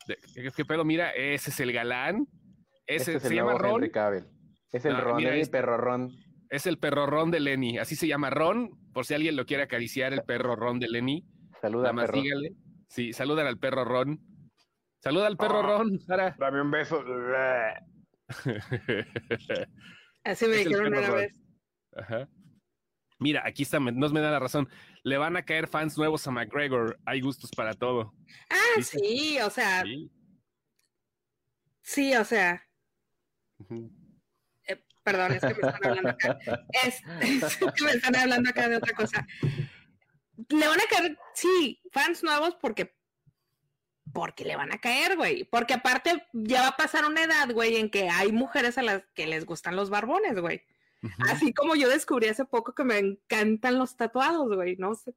[0.07, 0.83] De, ¿qué, qué pedo?
[0.83, 2.27] Mira, ese es el galán.
[2.87, 3.83] Ese este es el se llama Ron.
[4.71, 6.11] Es el No, Ron, mira es el perro Ron.
[6.49, 7.77] Es el perro Ron de Lenny.
[7.79, 11.25] Así se llama Ron, por si alguien lo quiere acariciar, el perro Ron de Lenny.
[11.61, 12.21] Saluda, Nada más perro.
[12.21, 12.51] dígale.
[12.87, 14.19] Sí, saludan al perro Ron.
[15.01, 15.77] Saluda al perro Ah.
[15.79, 16.35] Ron, Sara.
[16.37, 17.03] Dame un beso.
[20.23, 21.17] Así me dijeron perro una Ron.
[21.17, 21.41] vez.
[21.95, 22.29] Ajá.
[23.19, 24.67] Mira, aquí está, me- nos me da la razón.
[25.03, 26.99] Le van a caer fans nuevos a McGregor.
[27.05, 28.13] Hay gustos para todo.
[28.49, 28.99] Ah, ¿Viste?
[28.99, 30.11] sí, o sea, Sí.
[31.81, 32.61] sí, o sea,
[33.59, 33.91] Ujú.
[35.03, 36.39] perdón, es que me están hablando acá.
[36.83, 39.25] Es, es que me están hablando acá de otra cosa.
[40.49, 42.95] Le van a caer, sí, fans nuevos porque
[44.13, 45.43] porque le van a caer, güey.
[45.43, 49.03] Porque aparte ya va a pasar una edad, güey, en que hay mujeres a las
[49.13, 50.63] que les gustan los barbones, güey.
[51.29, 55.13] Así como yo descubrí hace poco que me encantan los tatuados, güey, no sé.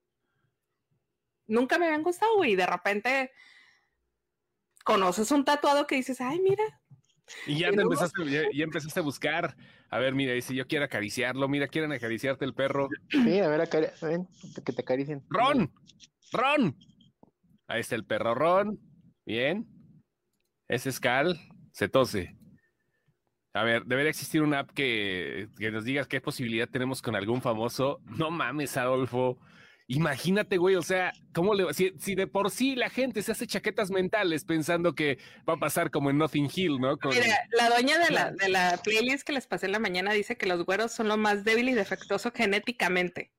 [1.46, 3.33] Nunca me habían gustado, güey, y de repente
[4.85, 6.64] conoces un tatuado que dices, ay, mira,
[7.46, 9.56] Y ya, y te luego- empezaste, ya, ya empezaste a buscar.
[9.90, 11.48] A ver, mira, dice, yo quiero acariciarlo.
[11.48, 12.88] Mira, quieren acariciarte el perro.
[13.10, 14.26] Sí, a ver, acari- ven,
[14.64, 15.22] que te acaricien.
[15.30, 15.72] ¡Ron!
[16.32, 16.76] ¡Ron!
[17.68, 18.78] Ahí está el perro Ron.
[19.26, 19.66] Bien.
[20.68, 21.38] Ese es Cal.
[21.72, 22.34] Se tose.
[23.54, 27.40] A ver, debería existir una app que, que nos diga qué posibilidad tenemos con algún
[27.40, 28.00] famoso.
[28.04, 29.38] No mames, Adolfo.
[29.90, 33.46] Imagínate, güey, o sea, ¿cómo le si, si de por sí la gente se hace
[33.46, 36.98] chaquetas mentales pensando que va a pasar como en Nothing Hill, ¿no?
[36.98, 40.12] Con- Mira, la dueña de la, de la playlist que les pasé en la mañana
[40.12, 43.33] dice que los güeros son lo más débil y defectuoso genéticamente.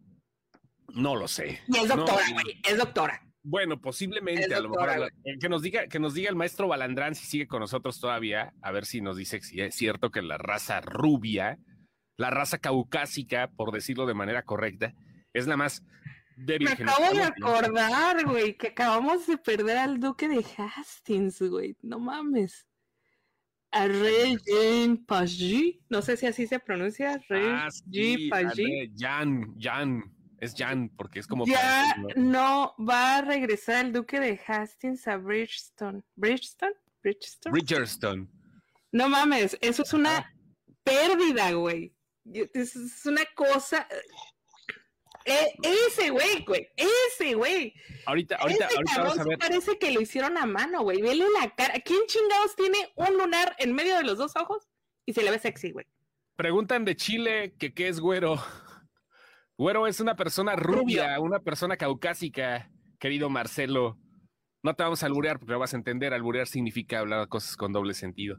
[0.96, 1.62] No lo sé.
[1.68, 3.22] Y es doctora, güey, es doctora.
[3.44, 7.28] Bueno, posiblemente, a lo mejor que nos diga, que nos diga el maestro Balandrán si
[7.28, 10.82] sigue con nosotros todavía, a ver si nos dice si es cierto que la raza
[10.82, 11.60] rubia,
[12.18, 14.96] la raza caucásica, por decirlo de manera correcta,
[15.34, 15.84] es la más
[16.40, 21.76] Me acabo de acordar, güey, que acabamos de perder al duque de Hastings, güey.
[21.82, 22.66] No mames.
[23.72, 25.82] A Regin Pagi.
[25.90, 27.22] No sé si así se pronuncia.
[27.30, 28.30] Ah, sí.
[28.32, 30.04] André, Jan, Jan.
[30.40, 31.46] Es Jan, porque es como.
[31.46, 32.08] Ya ¿no?
[32.16, 36.02] no va a regresar el duque de Hastings a Bridgestone.
[36.16, 36.74] ¿Bridgestone?
[37.04, 37.52] ¿Bridgestone?
[37.52, 38.32] Bridgerton.
[38.92, 40.34] No mames, eso es una
[40.84, 41.94] pérdida, güey.
[42.34, 43.88] Es una cosa.
[45.30, 45.54] Eh,
[45.88, 47.74] ese güey, güey, ese güey.
[48.08, 49.38] Ahorita, ahorita, ese ahorita cabrón vamos a ver.
[49.38, 51.02] parece que lo hicieron a mano, güey.
[51.02, 51.76] Vele la cara.
[51.86, 54.68] ¿Quién chingados tiene un lunar en medio de los dos ojos?
[55.06, 55.86] Y se le ve sexy, güey.
[56.36, 58.36] Preguntan de Chile que qué es güero.
[59.58, 64.00] Güero es una persona rubia, una persona caucásica, querido Marcelo.
[64.64, 66.14] No te vamos a alburear porque lo vas a entender.
[66.14, 68.38] Alburear significa hablar cosas con doble sentido.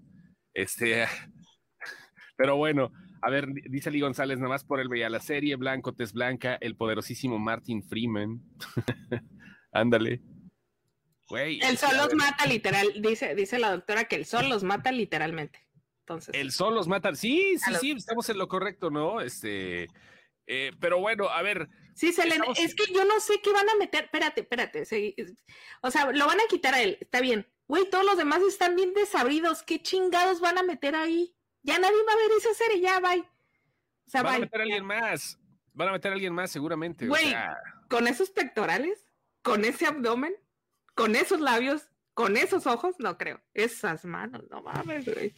[0.55, 1.05] Este,
[2.37, 2.91] pero bueno,
[3.23, 6.57] a ver, dice Lee González, nada más por él veía la serie, Blanco, Tez Blanca,
[6.61, 8.41] el poderosísimo Martin Freeman.
[9.73, 10.21] Ándale.
[11.29, 11.61] Güey.
[11.63, 12.89] El sol los mata literal.
[13.01, 15.61] Dice, dice la doctora que el sol los mata literalmente.
[16.01, 17.15] Entonces, El sol los mata.
[17.15, 19.21] Sí, sí, sí, estamos en lo correcto, ¿no?
[19.21, 19.87] Este,
[20.49, 23.69] eh, pero bueno, a ver, sí, Selena, estamos- es que yo no sé qué van
[23.69, 24.05] a meter.
[24.05, 24.85] Espérate, espérate.
[24.85, 25.15] sí,
[25.83, 26.99] O sea, lo van a quitar a él.
[27.01, 27.47] Está bien.
[27.69, 29.63] Güey, todos los demás están bien desabridos.
[29.63, 31.33] ¿Qué chingados van a meter ahí?
[31.63, 32.81] Ya nadie va a ver esa serie.
[32.81, 33.21] Ya, bye.
[33.21, 35.39] O sea, van a meter a alguien más.
[35.73, 37.07] Van a meter a alguien más, seguramente.
[37.07, 37.31] o Güey.
[37.31, 37.57] sea,
[37.89, 39.07] Con esos pectorales,
[39.43, 40.35] con ese abdomen,
[40.95, 43.41] con esos labios, con esos ojos, no creo.
[43.55, 45.35] Esas manos, no mames, güey.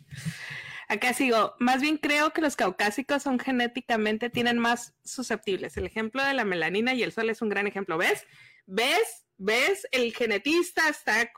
[0.89, 5.77] Acá sigo, más bien creo que los caucásicos son genéticamente, tienen más susceptibles.
[5.77, 7.97] El ejemplo de la melanina y el sol es un gran ejemplo.
[7.99, 8.27] ¿Ves?
[8.67, 9.27] ¿Ves?
[9.39, 9.87] ¿Ves?
[9.93, 11.31] El genetista está...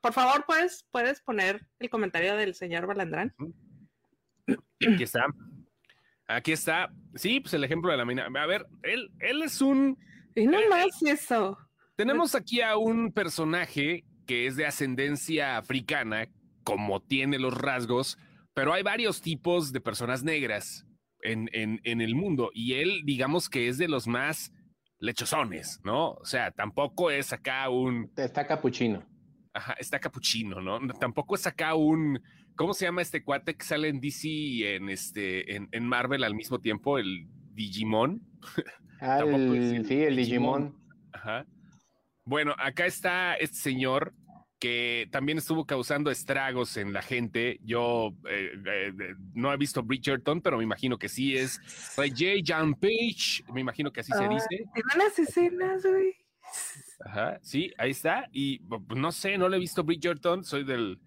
[0.00, 3.34] Por favor, ¿puedes, puedes poner el comentario del señor Balandrán?
[4.46, 5.26] Aquí está.
[6.26, 6.92] Aquí está.
[7.14, 8.26] Sí, pues el ejemplo de la mina.
[8.26, 9.98] A ver, él, él es un.
[10.34, 11.58] Y no más eso.
[11.96, 16.28] Tenemos aquí a un personaje que es de ascendencia africana,
[16.64, 18.18] como tiene los rasgos,
[18.54, 20.86] pero hay varios tipos de personas negras
[21.22, 24.52] en, en, en el mundo y él, digamos que es de los más
[25.02, 26.12] lechosones, ¿no?
[26.12, 28.10] O sea, tampoco es acá un.
[28.16, 29.04] Está capuchino.
[29.52, 30.80] Ajá, está capuchino, ¿no?
[30.80, 32.22] No, Tampoco es acá un.
[32.56, 36.24] ¿Cómo se llama este cuate que sale en DC y en este en, en Marvel
[36.24, 36.98] al mismo tiempo?
[36.98, 38.20] El Digimon.
[39.04, 40.16] Ah, el- sí, el Digimon.
[40.16, 40.76] Digimon.
[41.12, 41.44] Ajá.
[42.24, 44.14] Bueno, acá está este señor
[44.60, 47.58] que también estuvo causando estragos en la gente.
[47.64, 48.92] Yo eh, eh,
[49.34, 51.60] no he visto Bridgerton, pero me imagino que sí es
[51.96, 53.42] Ray Jan Page.
[53.52, 54.46] Me imagino que así se dice.
[54.48, 56.14] Tiene unas escenas, güey.
[57.04, 58.28] Ajá, sí, ahí está.
[58.30, 60.44] Y bu- no sé, no le he visto Bridgerton.
[60.44, 61.00] Soy del.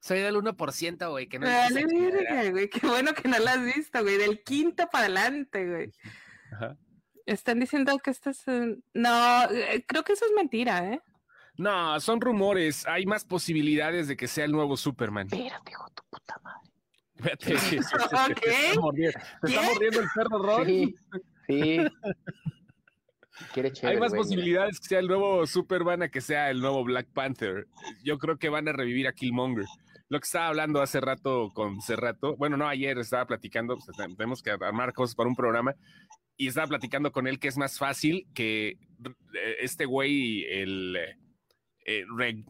[0.00, 2.10] Soy del 1%, güey, que no esa chingadera.
[2.34, 2.70] verga, güey.
[2.70, 4.16] Qué bueno que no la has visto, güey.
[4.16, 5.92] Del quinto para adelante, güey.
[6.52, 6.76] Ajá.
[7.26, 8.82] Están diciendo que esto es un...
[8.94, 11.02] No, eh, creo que eso es mentira, ¿eh?
[11.58, 12.86] No, son rumores.
[12.86, 15.26] Hay más posibilidades de que sea el nuevo Superman.
[15.30, 16.70] Espérate, hijo de tu puta madre.
[17.16, 18.40] Fíjate, se- se- se- se- Ok.
[18.40, 19.66] te está mordiendo- te está ¿Qué?
[19.66, 20.66] mordiendo el perro Ron.
[20.66, 20.96] Sí,
[21.48, 21.78] sí.
[23.52, 24.22] Quiere Hay más güey, mira.
[24.22, 27.66] posibilidades que sea el nuevo Superman a que sea el nuevo Black Panther.
[28.04, 29.64] Yo creo que van a revivir a Killmonger.
[30.10, 34.42] Lo que estaba hablando hace rato con Cerrato, bueno, no ayer, estaba platicando, pues, tenemos
[34.42, 35.74] que armar cosas para un programa,
[36.36, 40.96] y estaba platicando con él que es más fácil que eh, este güey, el
[41.84, 42.44] eh, re-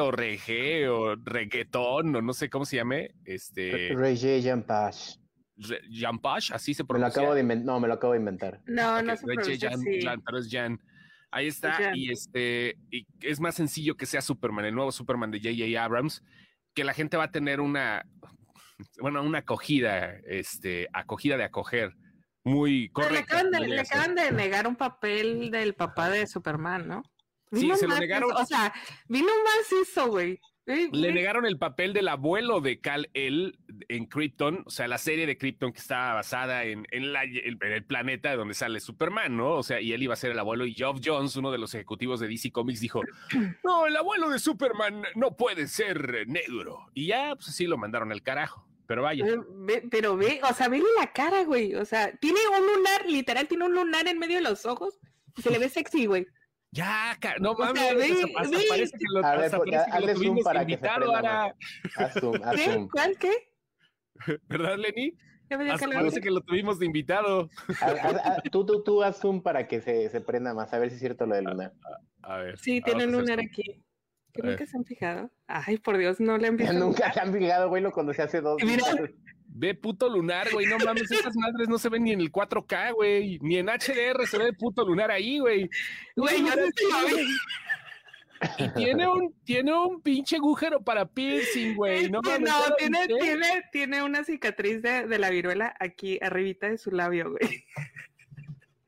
[0.00, 4.40] o reggae o reggaetón, o no sé cómo se llame, este, Ray J.
[4.42, 5.16] Jampash.
[5.90, 7.20] Jampash, así se Me lo pronuncia.
[7.22, 7.66] acabo de inventar.
[7.66, 8.60] No, me lo acabo de inventar.
[8.66, 9.42] No, Ok, no se Ray J.
[9.42, 10.00] pronuncia Jan- así.
[10.02, 10.80] Jan, pero es Jan.
[11.30, 11.96] Ahí está, Jan.
[11.96, 15.82] y este, y es más sencillo que sea Superman, el nuevo Superman de J.J.
[15.84, 16.22] Abrams,
[16.74, 18.06] que la gente va a tener una,
[19.00, 21.94] bueno, una acogida, este, acogida de acoger,
[22.44, 23.34] muy Pero le, correcta.
[23.40, 27.02] acaban de, le acaban de negar un papel del papá de Superman, ¿no?
[27.52, 28.30] Sí, Vino se lo negaron.
[28.30, 28.72] eso, O sea,
[29.08, 30.38] vino más eso, güey.
[30.92, 35.26] Le negaron el papel del abuelo de Cal El en Krypton, o sea, la serie
[35.26, 39.36] de Krypton que estaba basada en, en, la- el, en el planeta donde sale Superman,
[39.36, 39.52] ¿no?
[39.54, 41.74] O sea, y él iba a ser el abuelo y Geoff Jones, uno de los
[41.74, 43.00] ejecutivos de DC Comics, dijo,
[43.64, 46.86] no, el abuelo de Superman no puede ser negro.
[46.94, 48.66] Y ya, pues sí, lo mandaron al carajo.
[48.86, 51.74] Pero vaya, Eh, ve- pero ve, o sea, vele la cara, güey.
[51.74, 54.98] O sea, tiene un lunar, literal, tiene un lunar en medio de los ojos
[55.36, 56.26] se le ve sexy, güey.
[56.70, 59.90] Ya, no sea, mames, ve- hasta, hasta ve- parece que lo, A ver, porque parece
[59.90, 61.54] que lo tuvimos para invitado, ahora,
[61.96, 62.64] Haz zoom, haz ¿Qué?
[62.72, 62.88] zoom.
[62.88, 63.32] ¿Cuál qué?
[64.48, 65.14] ¿verdad, Lenny?
[65.50, 67.48] Ya me dio Hasta parece que lo tuvimos de invitado.
[67.80, 70.78] Haz- haz- haz- tú, tú, tú haz zoom para que se, se prenda más, a
[70.78, 71.72] ver si es cierto lo de lunar.
[72.22, 72.58] A ver.
[72.58, 73.82] Sí, vamos tiene a lunar aquí.
[74.34, 74.52] Que A ver.
[74.52, 75.30] nunca se han fijado.
[75.46, 76.72] Ay, por Dios, no le han visto.
[76.74, 78.62] Nunca se han fijado, güey, lo cuando se hace dos.
[78.62, 78.84] Mira.
[79.50, 80.66] Ve puto lunar, güey.
[80.66, 83.38] No mames, esas madres no se ven ni en el 4K, güey.
[83.40, 85.68] Ni en HDR se ve puto lunar ahí, güey.
[86.16, 87.26] Güey, lo vi.
[88.58, 92.08] Y tiene un, tiene un pinche agujero para piercing, güey.
[92.08, 92.48] No mames.
[92.48, 96.92] no, ¿ya tiene, tiene, tiene una cicatriz de, de la viruela aquí arribita de su
[96.92, 97.64] labio, güey.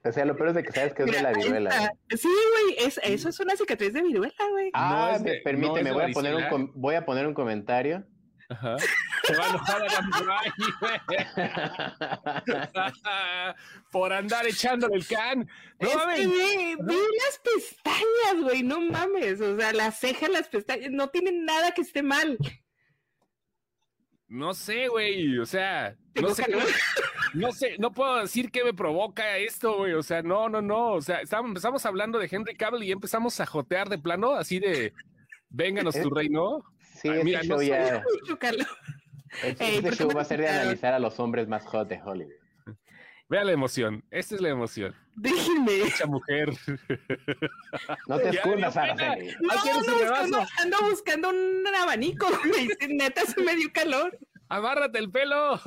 [0.05, 1.71] O sea, lo peor es de que sabes que es de la viruela.
[1.85, 2.17] ¿eh?
[2.17, 4.71] Sí, güey, es, eso es una cicatriz de viruela, güey.
[4.73, 7.05] Ah, No es de- me- permíteme, no es de voy, a poner un voy a
[7.05, 8.05] poner un comentario.
[8.51, 8.77] Ajá.
[9.25, 11.01] Se va a enojar Drive, güey.
[13.93, 15.49] Por andar echándole el can.
[15.79, 16.19] No es mames.
[16.19, 19.41] que ve, ve las pestañas, güey, no mames.
[19.41, 22.37] O sea, las cejas, las pestañas, no tienen nada que esté mal.
[24.27, 25.39] No sé, güey.
[25.39, 26.65] O sea, no sé, calor.
[27.35, 29.93] no sé, no puedo decir qué me provoca esto, güey.
[29.93, 30.95] O sea, no, no, no.
[30.95, 34.59] O sea, estábamos, empezamos hablando de Henry Cavill y empezamos a jotear de plano, así
[34.59, 34.93] de
[35.51, 36.65] vénganos tu reino.
[37.01, 38.03] Sí, Ay, mira, no show ya.
[38.21, 38.67] Mucho calor.
[39.43, 41.65] Este, Ey, este ¿por qué show va a ser de analizar a los hombres más
[41.67, 42.33] hot de Hollywood.
[43.29, 44.05] Vea la emoción.
[44.11, 44.93] Esta es la emoción.
[45.15, 45.85] Déjenme.
[45.85, 46.51] Mucha mujer.
[48.09, 48.77] No te escondas.
[48.77, 49.29] Araceli.
[49.41, 52.27] No, Ay, ¿quieres ando buscando, ando buscando un abanico.
[52.89, 54.19] Neta, se me dio calor.
[54.49, 55.61] Amárrate el pelo.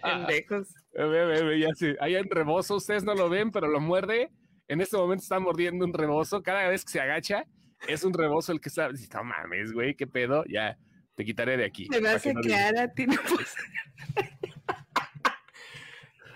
[0.00, 0.68] Pendejos.
[0.92, 1.96] Ve, ve, ve, ya sé.
[2.00, 4.30] Hay un rebozo, ustedes no lo ven, pero lo muerde.
[4.68, 6.42] En este momento está mordiendo un rebozo.
[6.42, 7.44] Cada vez que se agacha,
[7.88, 8.88] es un rebozo el que está.
[8.90, 10.44] No mames, güey, qué pedo.
[10.46, 10.78] Ya,
[11.14, 11.86] te quitaré de aquí.
[11.86, 12.64] Se me para hace que no que digas.
[12.64, 13.54] Ara tiene pues-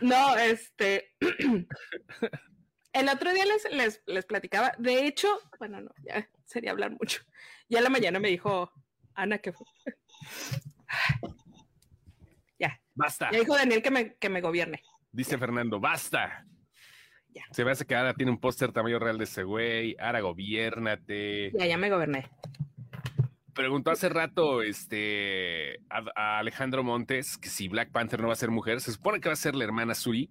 [0.00, 1.14] No, este.
[2.92, 4.72] El otro día les, les, les platicaba.
[4.78, 7.22] De hecho, bueno, no, ya sería hablar mucho.
[7.68, 8.70] Ya la mañana me dijo
[9.14, 9.66] Ana que fue.
[12.94, 14.82] Basta, Ya dijo Daniel que me, que me gobierne.
[15.12, 16.44] dice Fernando, basta.
[17.34, 17.42] Ya.
[17.50, 19.96] Se me hace que Ara tiene un póster tamaño real de ese güey.
[19.98, 21.50] Ara, gobiérnate.
[21.58, 22.28] Ya, ya me goberné.
[23.54, 28.36] Preguntó hace rato este, a, a Alejandro Montes que si Black Panther no va a
[28.36, 28.80] ser mujer.
[28.80, 30.30] Se supone que va a ser la hermana Suri,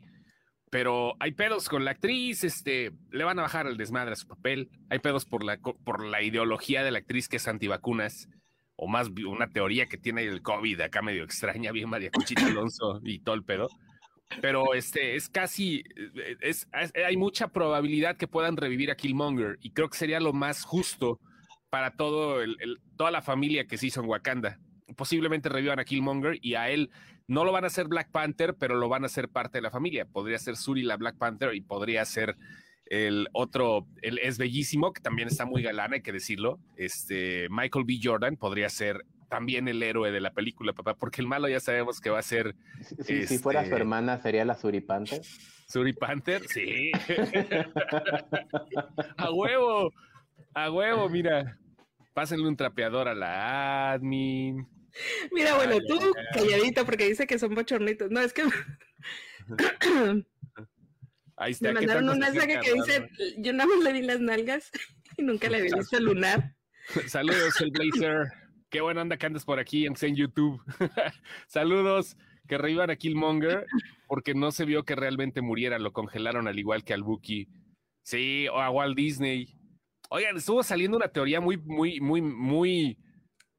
[0.72, 2.44] pero hay pedos con la actriz.
[2.44, 4.70] Este, le van a bajar el desmadre a su papel.
[4.90, 8.28] Hay pedos por la, por la ideología de la actriz que es antivacunas,
[8.76, 13.02] o más una teoría que tiene el COVID acá medio extraña, bien María Conchita Alonso
[13.04, 13.70] y todo el pedo.
[14.40, 16.68] Pero este es casi, eh, es,
[17.06, 21.20] hay mucha probabilidad que puedan revivir a Killmonger y creo que sería lo más justo
[21.70, 24.60] para todo el, el- toda la familia que se hizo en Wakanda.
[24.96, 26.90] Posiblemente revivan a Killmonger y a él
[27.28, 29.72] no lo van a hacer Black Panther, pero lo van a hacer parte de la
[29.72, 30.06] familia.
[30.06, 32.36] Podría ser Suri la Black Panther y podría ser
[32.88, 36.60] el otro, el es bellísimo, que también está muy galán, hay que decirlo.
[36.76, 38.00] Este Michael B.
[38.04, 42.02] Jordan podría ser también el héroe de la película, papá, porque el malo ya sabemos
[42.02, 42.54] que va a ser
[43.04, 45.22] Si, si fuera su Este- hermana, sería la Suripante.
[45.68, 46.92] Suri Panther, sí.
[49.18, 49.94] a huevo,
[50.54, 51.58] a huevo, mira.
[52.14, 54.68] Pásenle un trapeador a la admin.
[55.32, 58.12] Mira, bueno, Ay, tú ay, calladito porque dice que son bochornitos.
[58.12, 58.44] No, es que
[61.38, 61.72] Ahí está.
[61.72, 64.70] me ¿qué mandaron un mensaje que dice, yo nada más le vi las nalgas
[65.18, 66.54] y nunca le visto el lunar.
[67.08, 68.28] Saludos, el Blazer.
[68.72, 70.64] Qué buena onda que andas por aquí, aunque sea en YouTube.
[71.48, 72.16] Saludos.
[72.48, 73.66] Que revivan a Killmonger
[74.08, 75.78] porque no se vio que realmente muriera.
[75.78, 77.50] Lo congelaron al igual que al Buki.
[78.04, 79.54] Sí, o a Walt Disney.
[80.10, 82.98] Oigan, estuvo saliendo una teoría muy, muy, muy, muy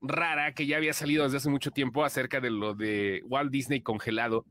[0.01, 3.83] rara que ya había salido desde hace mucho tiempo acerca de lo de Walt Disney
[3.83, 4.46] congelado.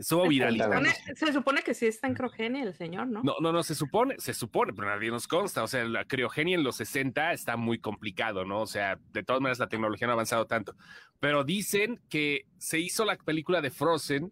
[0.00, 3.22] Estuvo supone, se supone que sí está en crogenia el señor, ¿no?
[3.22, 5.62] No, no, no, se supone, se supone, pero nadie nos consta.
[5.62, 8.62] O sea, la criogenia en los 60 está muy complicado, ¿no?
[8.62, 10.74] O sea, de todas maneras la tecnología no ha avanzado tanto.
[11.20, 14.30] Pero dicen que se hizo la película de Frozen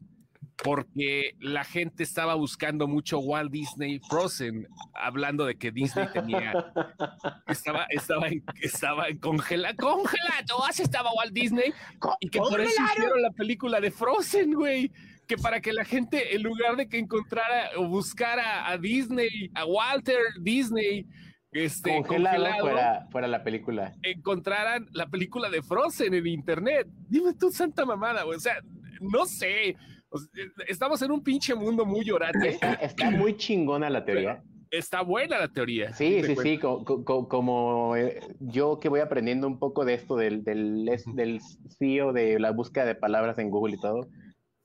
[0.63, 6.53] porque la gente estaba buscando mucho Walt Disney Frozen, hablando de que Disney tenía,
[7.47, 11.75] estaba, estaba, en, estaba en congela, congelado, así estaba Walt Disney,
[12.21, 14.91] y que por eso hicieron la película de Frozen, güey.
[15.29, 19.67] Que para que la gente, en lugar de que encontrara o buscara a Disney, a
[19.67, 21.05] Walter Disney,
[21.53, 23.95] este, Congelado, congelado, fuera, fuera la película.
[24.03, 26.87] encontraran la película de Frozen en internet.
[27.09, 28.37] Dime tú, santa mamada, güey.
[28.39, 28.57] O sea,
[29.01, 29.77] no sé.
[30.09, 30.29] O sea,
[30.67, 32.49] estamos en un pinche mundo muy llorante.
[32.49, 34.43] Está, está muy chingona la teoría.
[34.71, 35.93] Está buena la teoría.
[35.95, 39.93] Sí, sí, sí, co- co- co- como eh, yo que voy aprendiendo un poco de
[39.95, 41.41] esto del, del, del
[41.79, 44.07] CEO de la búsqueda de palabras en Google y todo,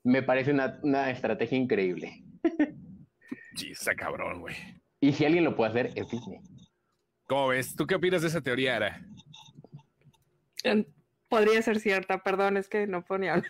[0.04, 2.22] me parece una, una estrategia increíble.
[3.56, 4.56] Sí, está cabrón, güey.
[5.00, 6.40] Y si alguien lo puede hacer, es Disney.
[7.28, 7.76] ¿Cómo ves?
[7.76, 9.06] ¿Tú qué opinas de esa teoría, Ara?
[11.28, 13.44] Podría ser cierta, perdón, es que no hablar.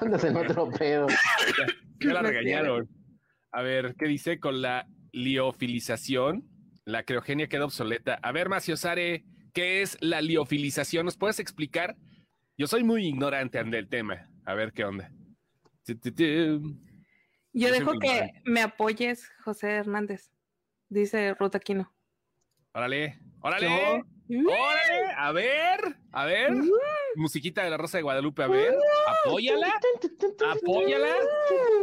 [0.00, 1.06] Andas en otro pedo.
[2.00, 2.88] Ya la regañaron.
[3.52, 6.48] A ver, ¿qué dice con la liofilización?
[6.84, 8.18] La criogenia queda obsoleta.
[8.22, 11.04] A ver, Maciosare, ¿qué es la liofilización?
[11.04, 11.96] ¿Nos puedes explicar?
[12.56, 14.28] Yo soy muy ignorante del tema.
[14.48, 15.12] A ver qué onda.
[17.52, 20.30] Yo dejo que me apoyes, José Hernández,
[20.88, 21.92] dice Ruth Aquino.
[22.72, 25.12] Órale, órale, órale.
[25.18, 26.50] A ver, a ver.
[27.14, 28.74] musiquita de la Rosa de Guadalupe, a ver,
[29.26, 29.70] apóyala,
[30.50, 31.14] apóyala,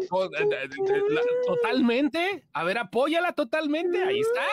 [0.09, 4.43] o- eh, eh, eh, la- totalmente, a ver, apóyala totalmente, ahí está,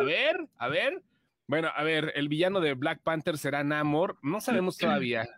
[0.00, 1.02] a ver, a ver.
[1.46, 5.28] Bueno, a ver, el villano de Black Panther será Namor, no sabemos todavía.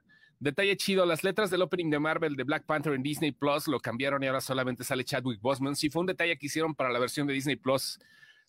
[0.41, 3.79] Detalle chido, las letras del opening de Marvel de Black Panther en Disney Plus lo
[3.79, 5.77] cambiaron y ahora solamente sale Chadwick Boseman.
[5.77, 7.99] Sí, fue un detalle que hicieron para la versión de Disney Plus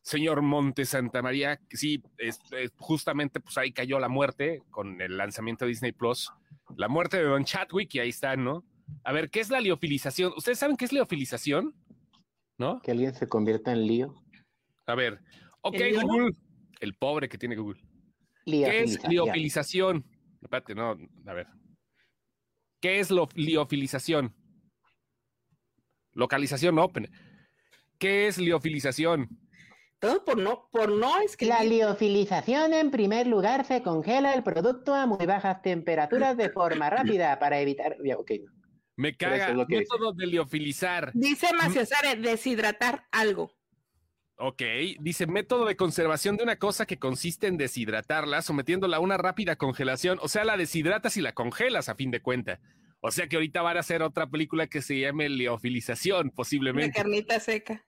[0.04, 5.16] señor Monte Santa María, sí, es- es- justamente pues ahí cayó la muerte con el
[5.16, 6.32] lanzamiento de Disney Plus,
[6.76, 8.64] la muerte de Don Chadwick y ahí está, ¿no?
[9.04, 10.34] A ver, ¿qué es la liofilización?
[10.36, 11.76] ¿Ustedes saben qué es liofilización?
[12.58, 12.82] ¿No?
[12.82, 14.16] Que alguien se convierta en lío.
[14.88, 15.20] A ver,
[15.62, 16.02] ok, ¿El?
[16.02, 16.36] Google,
[16.80, 17.80] el pobre que tiene Google.
[18.46, 20.04] ¿Qué es liofilización?
[20.42, 21.48] Espérate, no, a ver.
[22.82, 24.34] ¿Qué es lo, liofilización?
[26.14, 27.10] Localización open.
[28.00, 29.30] ¿Qué es liofilización?
[30.00, 31.54] Todo por no, por no escribir.
[31.54, 36.90] La liofilización, en primer lugar, se congela el producto a muy bajas temperaturas de forma
[36.90, 37.96] rápida para evitar.
[38.04, 38.52] Ya, ok, no.
[38.96, 39.50] Me caga.
[39.50, 39.94] es lo que dice.
[39.94, 41.12] Método de liofilizar.
[41.14, 43.54] Dice Maciosare, deshidratar algo.
[44.44, 44.64] Ok,
[45.00, 49.56] dice método de conservación de una cosa que consiste en deshidratarla, sometiéndola a una rápida
[49.56, 50.18] congelación.
[50.20, 52.60] O sea, la deshidratas y la congelas a fin de cuenta.
[53.02, 56.98] O sea que ahorita van a hacer otra película que se llame Liofilización, Una posiblemente,
[56.98, 57.84] carnita seca.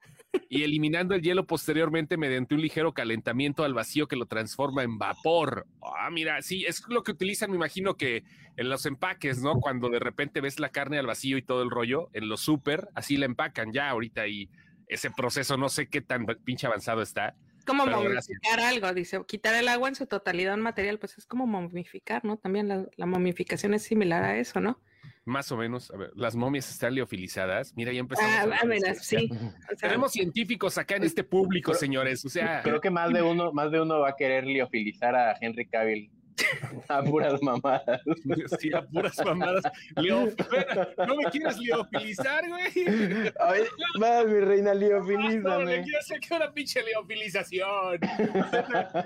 [0.47, 4.99] y eliminando el hielo posteriormente mediante un ligero calentamiento al vacío que lo transforma en
[4.99, 5.66] vapor.
[5.82, 8.24] Ah, mira, sí, es lo que utilizan, me imagino que
[8.58, 9.56] en los empaques, ¿no?
[9.60, 12.89] Cuando de repente ves la carne al vacío y todo el rollo, en los súper,
[12.93, 14.49] así la empacan ya ahorita y
[14.88, 17.36] ese proceso no sé qué tan pinche avanzado está.
[17.66, 19.22] Como momificar algo, dice.
[19.26, 22.38] Quitar el agua en su totalidad en material, pues es como momificar, ¿no?
[22.38, 24.82] También la, la momificación es similar a eso, ¿no?
[25.26, 27.74] Más o menos, a ver, las momias están liofilizadas.
[27.78, 28.32] Mira, ya empezamos.
[28.54, 29.30] Ah, a ver, sí.
[29.74, 32.26] O sea, Tenemos científicos acá en este público, Pero- señores.
[32.26, 35.38] O sea, Creo que más de uno, más de uno va a querer liofilizar a
[35.40, 36.12] Henry Cavill.
[36.88, 38.02] A puras mamadas.
[38.60, 39.64] sí, a puras mamadas.
[39.96, 43.32] Leo, espera, ¿no me quieres liofilizar, güey?
[43.40, 43.62] Ay,
[44.02, 45.82] va, mi reina, No, le liofilízame.
[45.84, 48.00] quiero hacer que una pinche liofilización.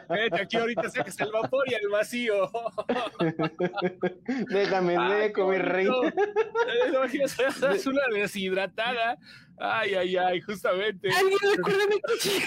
[0.10, 2.50] Vete, aquí ahorita sacas el vapor y el vacío.
[4.50, 5.94] Déjame Ay, seco, mi reina.
[6.08, 7.38] Eh, ¿no imaginas?
[7.74, 9.18] Es una deshidratada.
[9.58, 11.10] Ay, ay, ay, justamente.
[11.10, 12.41] Alguien recuérdame que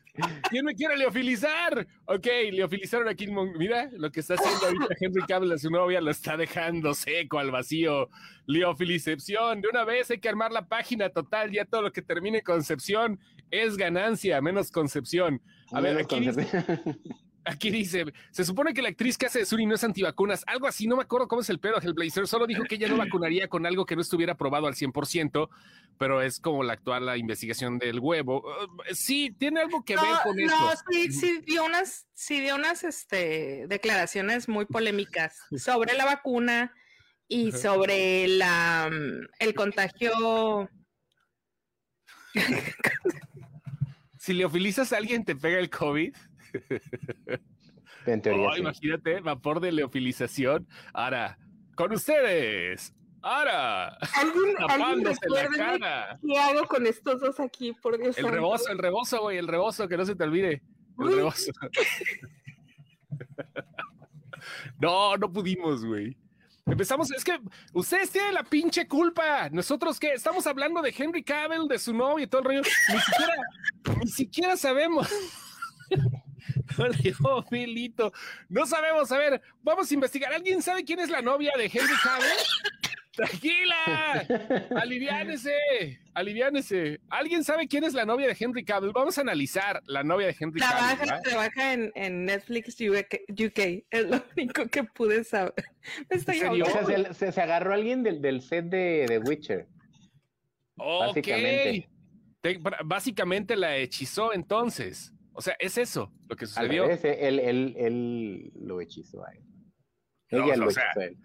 [0.50, 1.86] ¿Quién me quiere liofilizar?
[2.04, 3.56] Ok, liofilizaron a Killmonger.
[3.56, 7.38] Mira lo que está haciendo ahorita Henry Cavill a su novia, lo está dejando seco
[7.38, 8.10] al vacío.
[8.46, 12.42] Liofilicepción, de una vez hay que armar la página total, ya todo lo que termine
[12.42, 13.18] concepción
[13.50, 15.40] es ganancia, menos concepción.
[15.72, 16.64] A ver, aquí concepción.
[17.45, 20.66] aquí dice, se supone que la actriz que hace de Suri no es antivacunas, algo
[20.66, 23.49] así, no me acuerdo cómo es el pedo, Hellblazer, solo dijo que ella no vacunaría
[23.49, 25.49] con algo que no estuviera probado al 100%,
[25.99, 28.43] pero es como la actual la investigación del huevo.
[28.43, 30.82] Uh, sí, tiene algo que ver No, con no, eso.
[30.90, 36.72] sí, sí dio unas, sí dio unas este, declaraciones muy polémicas sobre la vacuna
[37.28, 40.68] y sobre la mm, el contagio.
[44.22, 46.14] Si leofilizas a alguien, te pega el COVID.
[48.07, 48.61] En teoría, Oh, sí.
[48.61, 50.66] Imagínate, vapor de leofilización.
[50.92, 51.38] Ahora,
[51.76, 52.94] con ustedes.
[53.24, 56.18] Ahora, ¿Alguien, alguien tapándose la recuérdeme cara.
[56.20, 57.72] qué hago con estos dos aquí?
[57.80, 58.30] Por Dios El santo?
[58.36, 60.62] rebozo, el rebozo, güey, el rebozo, que no se te olvide.
[60.98, 61.14] El Uy.
[61.14, 61.53] rebozo.
[64.80, 66.16] No, no pudimos, güey.
[66.66, 67.38] Empezamos, es que
[67.72, 69.48] ustedes tienen la pinche culpa.
[69.50, 72.62] Nosotros qué, estamos hablando de Henry Cavill, de su novia y todo el rollo.
[72.62, 73.34] Ni siquiera,
[74.05, 75.09] ni siquiera sabemos.
[77.02, 77.18] Dios,
[77.50, 78.12] Milito.
[78.48, 80.32] No sabemos, a ver, vamos a investigar.
[80.32, 82.26] ¿Alguien sabe quién es la novia de Henry Cavill?
[83.14, 84.26] Tranquila,
[84.74, 85.52] aliviánese,
[86.14, 86.98] aliviánese.
[87.10, 88.92] ¿Alguien sabe quién es la novia de Henry Cavill?
[88.94, 90.96] Vamos a analizar la novia de Henry Cavill.
[90.96, 91.20] Trabaja, ¿va?
[91.20, 95.52] trabaja en, en Netflix UK, UK, es lo único que pude saber.
[96.10, 96.62] Me estoy.
[96.62, 99.66] O sea, se, se- se agarró alguien del, del set de, de Witcher.
[100.76, 101.06] Ok.
[101.08, 101.88] Básicamente.
[102.40, 105.12] Te- básicamente la hechizó entonces.
[105.35, 106.89] O sea, es eso lo que sucedió.
[106.91, 109.43] eh, él, él, él lo hechizó a él.
[110.30, 111.16] No, Ella o lo sea, hechizó a él.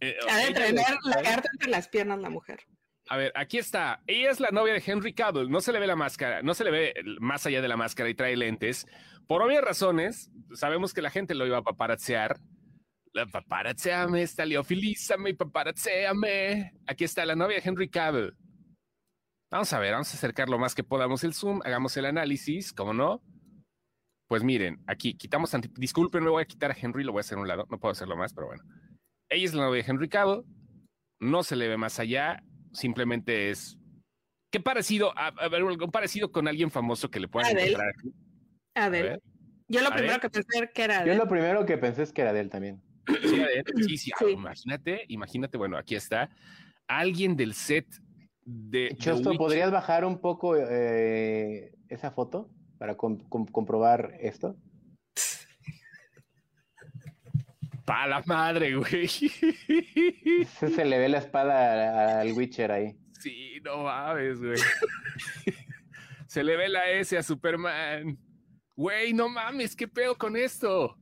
[0.00, 2.60] Eh, Ha de tener la carta entre las piernas la mujer.
[3.08, 4.02] A ver, aquí está.
[4.06, 5.48] Ella es la novia de Henry Cavill.
[5.48, 8.08] No se le ve la máscara, no se le ve más allá de la máscara
[8.10, 8.86] y trae lentes.
[9.28, 12.38] Por obvias razones, sabemos que la gente lo iba a paparazzear.
[13.12, 16.72] La paparazzeame, está liofilízame, paparazzeame.
[16.86, 18.34] Aquí está la novia de Henry Cavill.
[19.50, 22.72] Vamos a ver, vamos a acercar lo más que podamos el zoom, hagamos el análisis,
[22.72, 23.22] ¿cómo no?
[24.28, 27.22] Pues miren, aquí quitamos, anti- disculpen, me voy a quitar a Henry, lo voy a
[27.22, 28.62] hacer a un lado, no puedo hacerlo más, pero bueno.
[29.28, 30.42] Ella es la novia de Henry Cavill,
[31.20, 33.78] no se le ve más allá, simplemente es.
[34.52, 35.16] ¿Qué parecido?
[35.16, 37.70] A, a ver, algo parecido con alguien famoso que le puedan Adele.
[37.72, 37.92] encontrar.
[38.74, 39.08] A Adele.
[39.10, 39.22] ver,
[39.68, 40.20] Yo lo A primero ver.
[40.20, 41.16] que pensé que era Yo Adele.
[41.16, 42.82] lo primero que pensé es que era de él también.
[43.22, 44.24] Sí, a ver, sí, sí, Sí.
[44.32, 46.30] imagínate, imagínate, bueno, aquí está.
[46.88, 47.86] Alguien del set
[48.44, 48.94] de.
[48.98, 49.32] Chosto.
[49.34, 54.56] ¿podrías bajar un poco eh, esa foto para com- com- comprobar esto?
[57.86, 59.06] Pa' la madre, güey.
[59.08, 62.96] Se, se le ve la espada al Witcher ahí.
[63.20, 64.58] Sí, no mames, güey.
[66.26, 68.18] Se le ve la S a Superman.
[68.74, 70.98] Güey, no mames, ¿qué pedo con esto?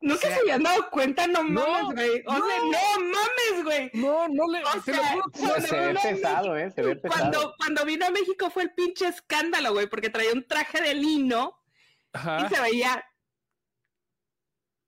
[0.00, 2.22] Nunca sea, se habían dado cuenta, no no, mames, güey.
[2.26, 2.70] O sea, no.
[2.70, 3.90] no mames, güey.
[3.94, 4.64] No, no le.
[4.64, 6.70] O lo sea, juro que no Se, se ve no, no, pesado, ¿eh?
[6.70, 7.20] Se ve pesado.
[7.20, 10.94] Cuando, cuando vino a México fue el pinche escándalo, güey, porque traía un traje de
[10.94, 11.60] lino
[12.12, 12.46] Ajá.
[12.46, 13.04] y se veía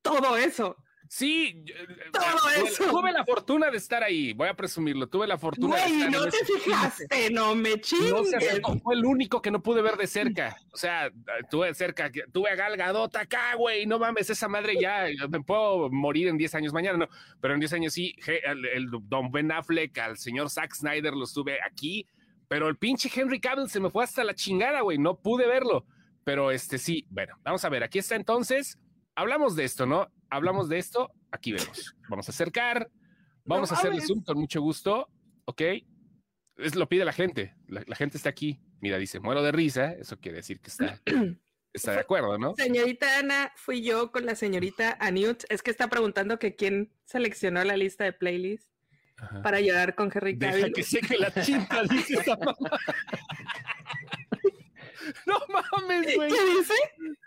[0.03, 0.77] todo eso.
[1.13, 1.75] Sí, yo-
[2.13, 2.85] Todo tuve- eso.
[2.89, 6.11] tuve la fortuna de estar ahí, voy a presumirlo, tuve la fortuna de Güey, estar
[6.13, 8.61] no te ese fijaste, no me No se chingues.
[8.81, 10.57] fue el único que no pude ver de cerca.
[10.73, 11.11] O sea,
[11.51, 15.41] tuve de cerca, tuve a Gal Gadot acá, güey, no mames, esa madre ya, me
[15.43, 17.09] puedo morir en 10 años mañana, no,
[17.41, 18.15] pero en 10 años sí,
[18.73, 22.07] el Don Ben Affleck, al señor Zack Snyder los tuve aquí,
[22.47, 25.85] pero el pinche Henry Cavill se me fue hasta la chingada, güey, no pude verlo.
[26.23, 28.79] Pero este sí, bueno, vamos a ver, aquí está entonces,
[29.17, 30.09] hablamos de esto, ¿no?
[30.31, 31.95] Hablamos de esto, aquí vemos.
[32.09, 32.91] Vamos a acercar,
[33.45, 35.09] vamos No a hacerle zoom con mucho gusto,
[35.45, 35.63] ¿ok?
[36.57, 37.55] Es, lo pide la gente.
[37.67, 38.61] La, la gente está aquí.
[38.81, 39.93] Mira, dice, muero de risa.
[39.93, 41.01] Eso quiere decir que está,
[41.73, 42.55] está de acuerdo, ¿no?
[42.55, 45.43] Señorita Ana, fui yo con la señorita Anut.
[45.49, 48.71] Es que está preguntando que quién seleccionó la lista de playlist
[49.17, 49.43] Ajá.
[49.43, 50.73] para llorar con Henry Deja Cavill.
[50.73, 52.55] que seque la tinta, dice esa mamá.
[55.27, 56.31] No mames, güey.
[56.31, 56.75] ¿Qué dice?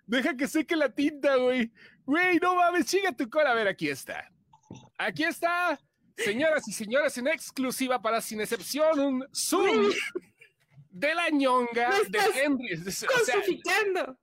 [0.06, 1.72] Deja que seque la tinta, güey.
[2.06, 3.52] Güey, no mames, chinga tu cola.
[3.52, 4.30] A ver, aquí está.
[4.98, 5.80] Aquí está,
[6.18, 9.92] señoras y señores, en exclusiva para Sin Excepción, un Zoom
[10.90, 12.74] de la ñonga de Henry.
[12.74, 14.18] O sea, Cosificando.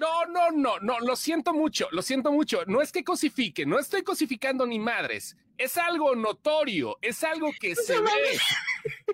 [0.00, 2.64] No, no, no, no, lo siento mucho, lo siento mucho.
[2.66, 5.36] No es que cosifique, no estoy cosificando ni madres.
[5.56, 8.38] Es algo notorio, es algo que se No ve,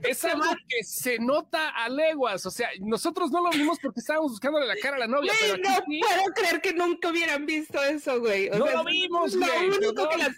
[0.02, 2.44] es algo que se nota a leguas.
[2.44, 5.56] O sea, nosotros no lo vimos porque estábamos buscándole la cara a la novia, pero
[5.56, 6.00] no sí.
[6.00, 8.50] puedo creer que nunca hubieran visto eso, güey.
[8.50, 10.08] No sea, lo vimos, Lo güey, único perdón.
[10.10, 10.36] que las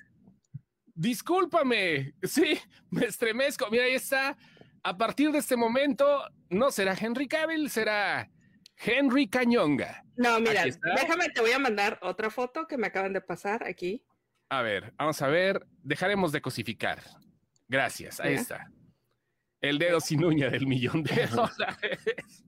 [0.95, 2.59] Discúlpame, sí,
[2.91, 3.69] me estremezco.
[3.71, 4.37] Mira, ahí está.
[4.83, 8.31] A partir de este momento, no será Henry Cavill, será
[8.79, 10.03] Henry Cañonga.
[10.16, 14.05] No, mira, déjame, te voy a mandar otra foto que me acaban de pasar aquí.
[14.49, 15.66] A ver, vamos a ver.
[15.83, 17.03] Dejaremos de cosificar.
[17.68, 18.41] Gracias, ahí Ya.
[18.41, 18.70] está.
[19.61, 22.45] El dedo sin uña del millón de dólares.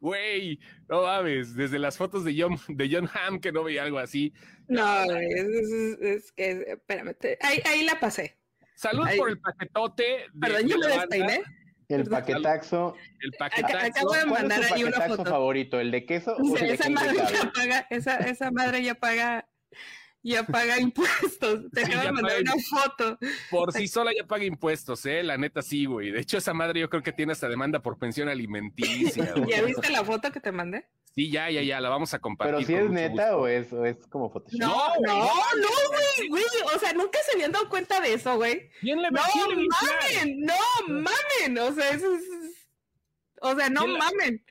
[0.00, 0.58] Güey,
[0.88, 4.32] no mames, desde las fotos de John, de John Hamm que no veía algo así.
[4.66, 8.38] No, es, es- es que, espérame, te- ahí, ahí la pasé.
[8.74, 10.02] Salud por el paquetote.
[10.02, 11.42] de- Perdón, yo me despeiné.
[11.90, 12.94] El paquetaxo.
[13.20, 13.76] El paquetazo.
[13.78, 15.30] acabo de ¿Cuál es mandar tu ahí una paquetaxo foto.
[15.30, 15.80] favorito?
[15.80, 19.48] ¿El de queso o el de esa madre ya paga, esa, esa madre ya paga,
[20.22, 21.70] ya paga impuestos.
[21.72, 23.18] Te Sí, acabo de mandar paga una foto.
[23.50, 25.22] Por sí sola ya paga impuestos, ¿eh?
[25.22, 26.10] La neta sí, güey.
[26.10, 29.32] De hecho, esa madre yo creo que tiene hasta demanda por pensión alimenticia.
[29.36, 29.50] güey.
[29.50, 30.86] ¿Ya viste la foto que te mandé?
[31.14, 32.54] Sí, ya, ya, ya, la vamos a compartir.
[32.54, 33.38] Pero si es neta gusto.
[33.40, 34.60] o es, o es como Photoshop.
[34.60, 36.44] No, No, no, güey, güey.
[36.74, 38.70] O sea, nunca se habían dado cuenta de eso, güey.
[38.80, 40.54] ¿Quién le No mamen, no
[40.88, 41.58] mamen.
[41.58, 42.22] O sea, eso es.
[43.42, 44.44] O sea, no ¿Quién la- mamen.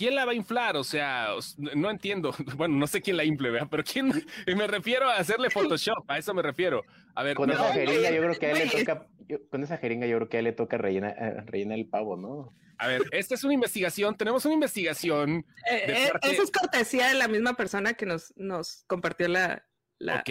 [0.00, 0.78] ¿Quién la va a inflar?
[0.78, 1.28] O sea,
[1.58, 2.32] no entiendo.
[2.56, 3.68] Bueno, no sé quién la infle, ¿verdad?
[3.70, 4.08] Pero quién.
[4.56, 6.82] Me refiero a hacerle Photoshop, a eso me refiero.
[7.14, 9.46] A ver, Con no, esa No, jeringa yo creo que a él le toca, yo-
[9.50, 12.16] con esa jeringa yo creo que a él le toca rellenar, eh, rellenar el pavo,
[12.16, 12.54] ¿no?
[12.78, 14.16] a ver, esta es una investigación.
[14.16, 15.44] Tenemos una investigación.
[15.70, 19.66] Eh, eh, parte- Eso es cortesía de la misma persona que nos, nos compartió la,
[19.98, 20.24] la,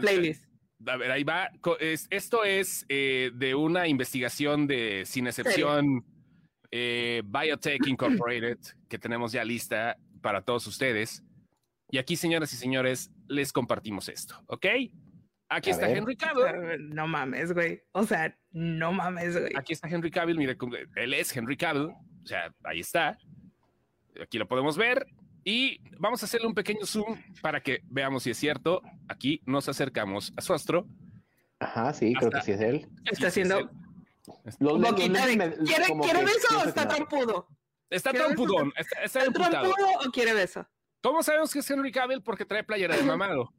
[0.00, 0.46] playlist.
[0.86, 1.50] A ver, ahí va.
[1.80, 6.06] Esto es eh, de una investigación de Sin Excepción
[6.70, 8.58] eh, Biotech Incorporated
[8.88, 11.22] que tenemos ya lista para todos ustedes.
[11.90, 14.66] Y aquí, señoras y señores, les compartimos esto, ¿ok?
[15.48, 15.96] Aquí A está ver.
[15.98, 16.90] Henry Cavill.
[16.94, 17.82] No mames, güey.
[17.90, 19.52] O sea, no mames, güey.
[19.56, 20.36] Aquí está Henry Cavill.
[20.38, 20.56] Mire,
[20.94, 21.86] él es Henry Cavill.
[22.22, 23.18] O sea, ahí está.
[24.22, 25.06] Aquí lo podemos ver.
[25.42, 28.80] Y vamos a hacerle un pequeño zoom para que veamos si es cierto.
[29.08, 30.86] Aquí nos acercamos a su astro.
[31.58, 32.86] Ajá, sí, creo que Hasta- sí es él.
[33.10, 33.68] Está haciendo
[34.44, 35.36] Los, los boquita de.
[35.64, 37.48] ¿Quiere, como ¿quiere que beso o está trompudo?
[37.90, 38.72] Está ¿Quiere trompudón.
[38.76, 39.74] Está, está ¿Está emputado.
[39.74, 40.66] trompudo o quiere beso?
[41.02, 42.22] ¿Cómo sabemos que es Henry Cavill?
[42.22, 43.52] Porque trae playera de mamado.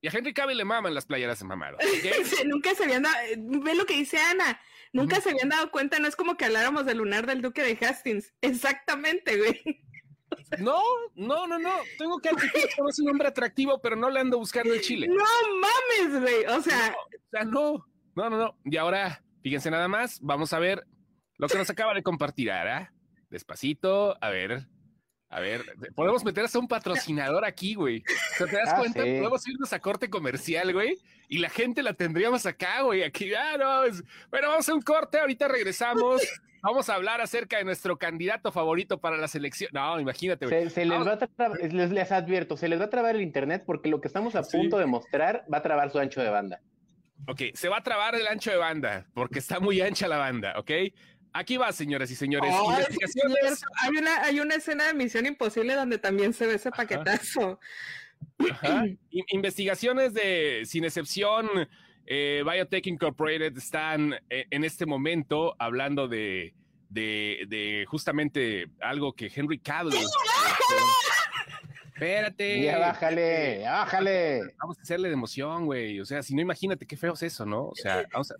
[0.00, 1.78] Y a Henry Cavill le maman las playeras de mamado.
[2.46, 3.16] Nunca se habían dado.
[3.38, 4.60] Ve lo que dice Ana.
[4.92, 5.98] Nunca se habían dado cuenta.
[5.98, 8.34] No es como que habláramos del lunar del Duque de Hastings.
[8.40, 9.84] Exactamente, güey.
[10.58, 10.80] No,
[11.14, 11.72] no, no, no.
[11.98, 14.80] Tengo que admitir que no es un hombre atractivo, pero no le ando buscando el
[14.80, 15.08] chile.
[15.08, 15.24] No
[15.60, 16.44] mames, güey.
[16.56, 17.84] O sea, O sea, no.
[18.14, 18.58] No, no, no.
[18.64, 20.18] Y ahora, fíjense nada más.
[20.22, 20.84] Vamos a ver
[21.38, 22.92] lo que nos acaba de compartir Ara.
[23.30, 24.16] Despacito.
[24.20, 24.66] A ver.
[25.28, 25.62] A ver,
[25.94, 28.02] podemos meter hasta un patrocinador aquí, güey.
[28.08, 29.04] O sea, ¿te das Ah, cuenta?
[29.04, 29.10] sí.
[29.18, 30.98] Podemos irnos a corte comercial, güey.
[31.28, 33.04] Y la gente la tendríamos acá, güey.
[33.04, 33.84] Aquí, ah, no.
[33.84, 36.22] es- Bueno, vamos a un corte, ahorita regresamos.
[36.62, 39.70] Vamos a hablar acerca de nuestro candidato favorito para la selección.
[39.72, 40.64] No, imagínate, güey.
[40.64, 43.22] Se, se les va a trabar, les, les advierto, se les va a trabar el
[43.22, 44.56] internet porque lo que estamos a Sí.
[44.56, 46.60] punto de mostrar va a trabar su ancho de banda.
[47.26, 50.54] Ok, se va a trabar el ancho de banda, porque está muy ancha la banda,
[50.58, 50.70] ¿ok?
[51.32, 52.50] Aquí va, señoras y señores.
[52.50, 53.62] Investigaciones.
[53.82, 57.60] Hay una, hay una escena de Misión Imposible donde también se ve ese paquetazo.
[58.50, 58.84] Ajá.
[59.10, 61.48] Investigaciones de, sin excepción,
[62.06, 66.54] eh, Biotech Incorporated están eh, en este momento hablando de,
[66.88, 70.06] de, de justamente algo que Henry Cavill.
[71.96, 72.60] Espérate.
[72.62, 74.40] Ya bájale, ya bájale.
[74.60, 75.98] Vamos a hacerle de emoción, güey.
[75.98, 77.68] O sea, si no, imagínate qué feo es eso, ¿no?
[77.68, 78.34] O sea, vamos a,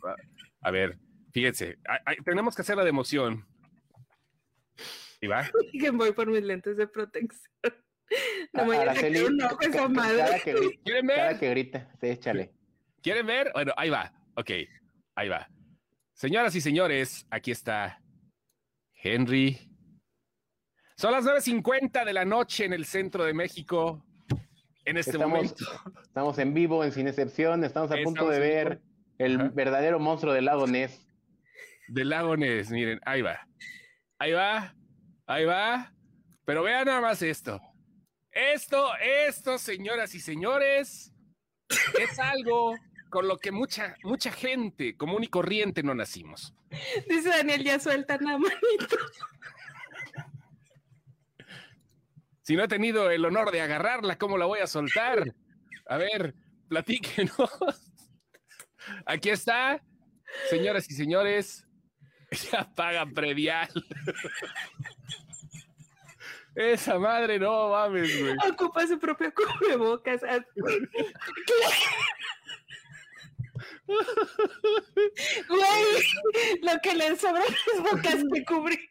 [0.61, 0.99] a ver,
[1.33, 3.47] fíjense, a- a- tenemos que hacerla de emoción.
[5.23, 5.49] ¿Y va?
[5.81, 7.51] Que voy por mis lentes de protección.
[8.53, 10.19] No me voy a sacar un ojo esa madre.
[10.19, 11.39] cada que, gri- ¿Quieren cada ver?
[11.41, 12.53] que grita, sí, échale.
[13.03, 13.51] ¿Quieren ver?
[13.55, 14.13] Bueno, ahí va.
[14.37, 14.51] Ok,
[15.15, 15.49] ahí va.
[16.13, 18.03] Señoras y señores, aquí está
[19.03, 19.66] Henry.
[20.97, 24.03] Son las 9.50 de la noche en el centro de México.
[24.85, 25.65] En este Estamos, momento.
[26.03, 28.83] estamos en vivo, en Sin Excepción, estamos a punto de ver vivo.
[29.19, 29.51] el Ajá.
[29.53, 31.07] verdadero monstruo del lago Ness.
[31.89, 33.47] de Lagones, miren, ahí va.
[34.19, 34.75] Ahí va,
[35.27, 35.93] ahí va.
[36.45, 37.61] Pero vean nada más esto.
[38.31, 38.89] Esto,
[39.27, 41.13] esto, señoras y señores,
[42.01, 42.75] es algo
[43.11, 46.55] con lo que mucha, mucha gente común y corriente no nacimos.
[47.09, 48.97] Dice Daniel, ya sueltan la manito.
[52.47, 55.35] Si no he tenido el honor de agarrarla, ¿cómo la voy a soltar?
[55.89, 56.33] A ver,
[56.69, 57.35] platíquenos.
[59.05, 59.83] Aquí está,
[60.49, 61.65] señoras y señores.
[62.53, 63.69] Ya pagan predial.
[66.57, 68.35] Esa madre no mames, güey.
[68.53, 70.21] Ocupa su propio cubrebocas.
[75.49, 75.85] Güey,
[76.63, 78.89] lo que le sobran es bocas que cubrir.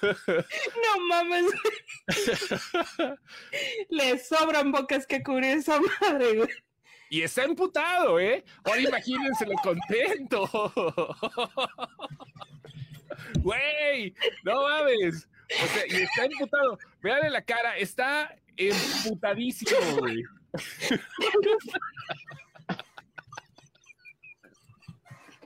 [0.00, 1.52] No mames.
[3.90, 6.48] Le sobran bocas que cubrir esa madre, güey.
[7.10, 8.44] Y está emputado, ¿eh?
[8.64, 10.48] Ahora imagínense lo contento.
[13.40, 14.14] Güey,
[14.44, 15.28] no mames.
[15.62, 16.78] O sea, y está emputado.
[17.02, 20.24] Veanle la cara, está emputadísimo, güey.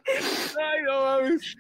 [0.09, 1.57] Ay, no mames.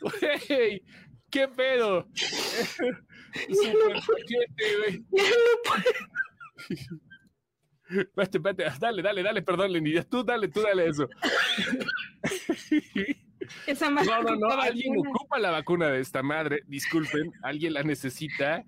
[0.00, 0.82] Güey,
[1.30, 2.06] qué pedo.
[2.14, 5.04] Super paquete, güey.
[7.88, 10.02] Espérate, espérate, dale, dale, dale, perdón, Lenny.
[10.04, 11.08] Tú dale, tú dale eso.
[13.66, 16.62] Esa No, no, no, alguien ocupa la vacuna de esta madre.
[16.66, 18.64] Disculpen, alguien la necesita.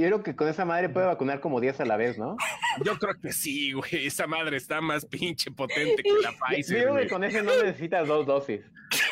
[0.00, 2.36] Yo creo que con esa madre puede vacunar como 10 a la vez, ¿no?
[2.84, 4.06] Yo creo que sí, güey.
[4.06, 6.78] Esa madre está más pinche potente que la Yo Pfizer.
[6.82, 7.04] creo güey.
[7.04, 8.60] que con ese no necesitas dos dosis.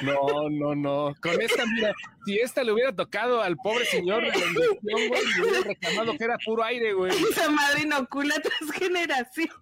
[0.00, 0.16] No,
[0.50, 1.14] no, no.
[1.22, 1.92] Con esta, mira,
[2.26, 6.16] si esta le hubiera tocado al pobre señor de la inyección, güey, le hubiera reclamado
[6.16, 7.12] que era puro aire, güey.
[7.30, 9.54] Esa madre inocula tres generaciones.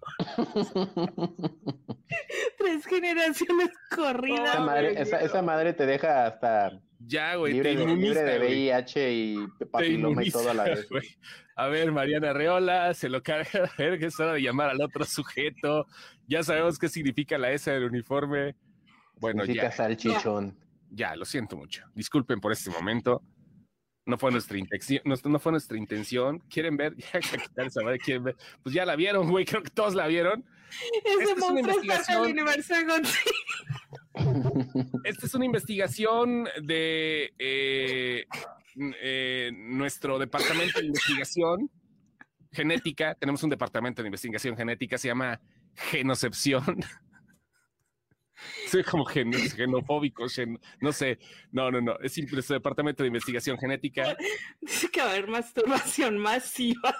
[2.57, 4.59] tres generaciones corridas.
[4.59, 8.39] Madre, esa madre te deja hasta Ya, güey, libre, te libre de.
[8.39, 10.87] VIH y Te papiloma y todo a la vez.
[11.55, 13.49] A ver, Mariana Reola, se lo carga.
[13.77, 15.85] A ver, que es hora de llamar al otro sujeto.
[16.27, 18.55] Ya sabemos qué significa la S del uniforme.
[19.19, 20.57] Bueno, Significa ya, salchichón.
[20.91, 21.85] ya, lo siento mucho.
[21.95, 23.23] Disculpen por este momento.
[24.05, 26.39] No fue nuestra intención, no, no fue nuestra intención.
[26.49, 26.93] ¿Quieren ver?
[27.13, 28.35] Ya ¿quieren ver?
[28.63, 29.45] Pues ya la vieron, güey.
[29.45, 30.45] Creo que todos la vieron.
[31.03, 32.21] Ese Esta es una monstruo es del investigación.
[32.31, 32.73] universo.
[35.03, 38.25] Esta es una investigación de eh,
[39.01, 41.69] eh, nuestro departamento de investigación
[42.51, 43.15] genética.
[43.15, 45.39] Tenemos un departamento de investigación genética, se llama
[45.75, 46.79] Genocepción.
[48.67, 51.17] Soy como gen- genofóbico, gen- no sé.
[51.51, 51.97] No, no, no.
[51.99, 54.15] Es simple, nuestro departamento de investigación genética.
[54.61, 56.95] Dice que va a haber masturbación masiva.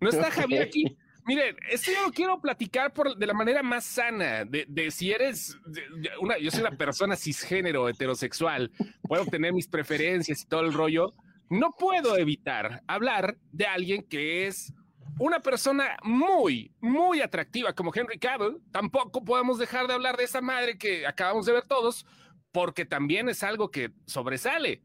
[0.00, 0.96] No está Javier aquí.
[1.26, 5.10] Miren, esto yo lo quiero platicar por, de la manera más sana, de, de si
[5.10, 8.70] eres de- de una, yo soy una persona cisgénero, heterosexual,
[9.02, 11.12] puedo tener mis preferencias y todo el rollo.
[11.50, 14.72] No puedo evitar hablar de alguien que es
[15.18, 18.58] una persona muy, muy atractiva como Henry Cavill.
[18.70, 22.06] Tampoco podemos dejar de hablar de esa madre que acabamos de ver todos,
[22.52, 24.82] porque también es algo que sobresale.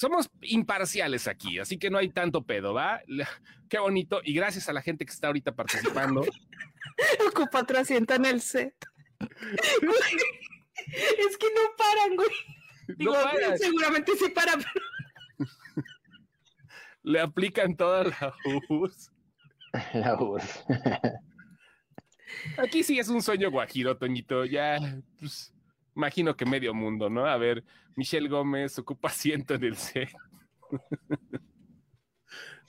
[0.00, 3.02] Somos imparciales aquí, así que no hay tanto pedo, ¿va?
[3.68, 4.22] Qué bonito.
[4.24, 6.22] Y gracias a la gente que está ahorita participando.
[7.28, 8.74] Ocupa asiento en el set.
[9.20, 9.28] Es
[11.36, 12.30] que no paran, güey.
[12.96, 13.58] Digo, No paran.
[13.58, 15.50] seguramente sí paran, pero
[17.02, 18.34] Le aplican toda la
[18.70, 19.12] URSS.
[19.92, 20.64] La URSS.
[22.56, 24.46] Aquí sí es un sueño guajiro, Toñito.
[24.46, 24.78] Ya,
[25.18, 25.52] pues,
[25.96, 27.26] imagino que medio mundo, ¿no?
[27.26, 27.64] A ver,
[27.96, 30.10] Michelle Gómez ocupa asiento en el set.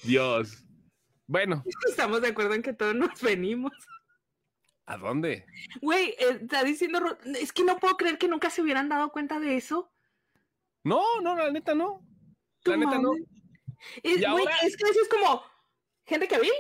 [0.04, 0.66] Dios.
[1.28, 3.72] Bueno, estamos de acuerdo en que todos nos venimos.
[4.86, 5.46] ¿a dónde?
[5.82, 9.40] Güey, eh, está diciendo, es que no puedo creer que nunca se hubieran dado cuenta
[9.40, 9.94] de eso.
[10.84, 12.06] No, no, la neta no.
[12.66, 13.14] La neta no.
[14.04, 15.44] Es, Y güey, ahora- es que eso es como
[16.06, 16.52] gente que vi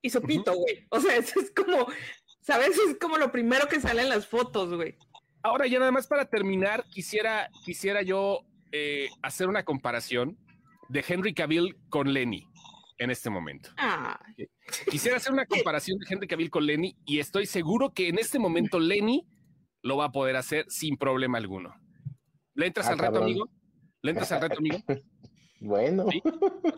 [0.00, 0.86] y su pito, güey.
[0.90, 1.86] O sea, eso es como,
[2.40, 2.76] ¿sabes?
[2.78, 4.98] Es como lo primero que sale en las fotos, güey.
[5.42, 8.40] Ahora ya nada más para terminar, quisiera, quisiera yo
[8.70, 10.38] eh, hacer una comparación
[10.88, 12.46] de Henry Cavill con Lenny
[12.98, 13.70] en este momento.
[13.76, 14.20] Ah,
[14.90, 18.38] Quisiera hacer una comparación de Henry Cavill con Lenny y estoy seguro que en este
[18.38, 19.26] momento Lenny
[19.82, 21.74] lo va a poder hacer sin problema alguno.
[22.54, 23.24] ¿Le entras Ah, al reto, cabrón.
[23.30, 23.50] amigo?
[24.02, 24.78] ¿Le entras al reto, amigo?
[25.64, 26.06] Bueno,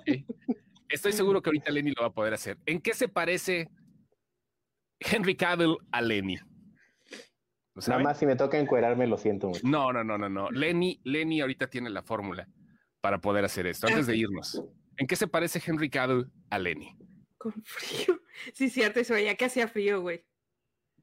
[0.05, 0.27] Sí.
[0.91, 2.59] Estoy seguro que ahorita Lenny lo va a poder hacer.
[2.67, 3.71] ¿En qué se parece
[5.01, 6.37] Henry Cavill a Lenny?
[7.75, 9.61] ¿Lo nada más si me toca encuerarme, lo siento mucho.
[9.67, 10.51] No, no, no, no, no.
[10.51, 12.49] Lenny, Lenny ahorita tiene la fórmula
[13.01, 13.89] para poder hacer esto.
[13.89, 14.63] Antes de irnos,
[14.97, 16.97] ¿en qué se parece Henry Cavill a Lenny?
[17.37, 18.21] con frío.
[18.53, 20.25] Sí, cierto, eso ya que hacía frío, güey.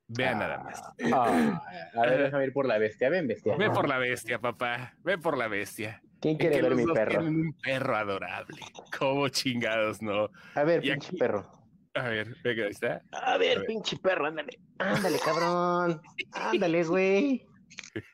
[0.07, 0.81] Vean nada más.
[1.13, 1.61] Ah,
[1.95, 3.09] a ver, déjame ir por la bestia.
[3.09, 3.55] Ven, bestia.
[3.55, 4.95] Ve por la bestia, papá.
[5.03, 6.01] Ve por la bestia.
[6.19, 7.21] ¿Quién quiere ver mi perro?
[7.21, 8.59] tienen un perro adorable.
[8.99, 10.29] ¿Cómo chingados, no?
[10.55, 11.49] A ver, Y pinche aquí- perro.
[11.93, 13.01] A ver, venga, ahí está.
[13.11, 13.67] A A ver, ver.
[13.67, 14.59] pinche perro, ándale.
[14.79, 16.01] Ándale, cabrón.
[16.33, 17.45] Ándale, güey.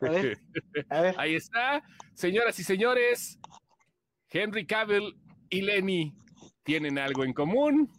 [0.01, 0.37] A ver,
[0.89, 1.15] a ver.
[1.17, 1.83] Ahí está.
[2.13, 3.39] Señoras y señores,
[4.29, 5.15] Henry Cavill
[5.49, 6.15] y Lenny
[6.63, 7.91] tienen algo en común.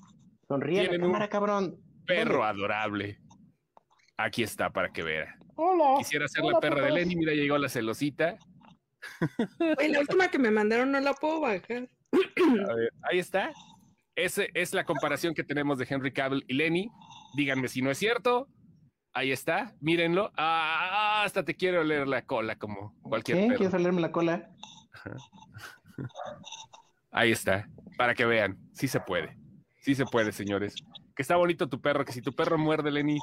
[0.48, 1.76] Sonríe la tienen un cabrón.
[2.06, 3.20] Perro adorable.
[4.16, 5.36] Aquí está para que vea.
[5.54, 5.98] Hola.
[5.98, 6.90] Quisiera ser la perra de.
[6.92, 7.14] Lenny.
[7.16, 8.36] Mira, llegó la celosita.
[9.58, 11.88] Güey, la última que me mandaron no la puedo bajar.
[12.68, 13.52] A ver, ahí está.
[14.18, 16.90] Ese es la comparación que tenemos de Henry Cavill y Lenny.
[17.36, 18.48] Díganme si no es cierto.
[19.12, 20.32] Ahí está, mírenlo.
[20.36, 23.46] Ah, hasta te quiero oler la cola como cualquier ¿Qué?
[23.46, 23.58] perro.
[23.58, 24.50] ¿Quieres olerme la cola?
[27.12, 28.58] Ahí está, para que vean.
[28.72, 29.38] Sí se puede.
[29.82, 30.74] Sí se puede, señores.
[31.14, 33.18] Que está bonito tu perro, que si tu perro muerde, Lenny,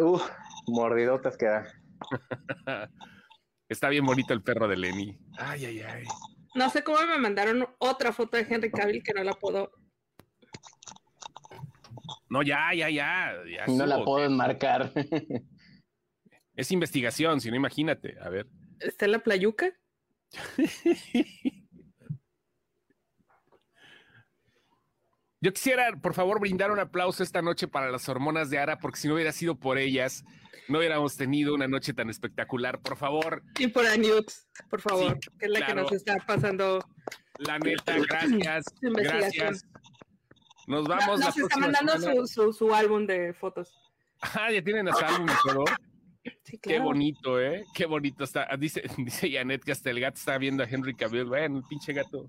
[0.00, 0.26] Uf,
[0.66, 1.66] mordidotas que da.
[3.68, 5.18] está bien bonito el perro de Lenny.
[5.36, 6.04] Ay, ay, ay.
[6.54, 9.70] No sé cómo me mandaron otra foto de Henry Cavill que no la puedo.
[12.30, 13.32] No, ya, ya, ya.
[13.50, 14.92] ya No la puedo enmarcar.
[16.54, 18.16] Es investigación, si no, imagínate.
[18.20, 18.48] A ver.
[18.80, 19.72] ¿Está en la playuca?
[25.40, 28.98] Yo quisiera, por favor, brindar un aplauso esta noche para las hormonas de Ara, porque
[28.98, 30.24] si no hubiera sido por ellas,
[30.66, 32.80] no hubiéramos tenido una noche tan espectacular.
[32.80, 35.74] Por favor, Y por Anux, por favor, que es la claro.
[35.74, 36.84] que nos está pasando.
[37.38, 39.64] la neta, gracias, gracias.
[40.68, 43.74] Nos vamos la nos está próxima mandando su, su, su álbum de fotos.
[44.20, 45.64] Ah, ya tienen hasta álbum y todo.
[46.44, 47.64] Sí, Qué bonito, ¿eh?
[47.74, 48.46] Qué bonito está.
[48.50, 51.24] Ah, Dice, dice Janet que hasta el gato está viendo a Henry Cavill.
[51.24, 52.28] Bueno, el pinche gato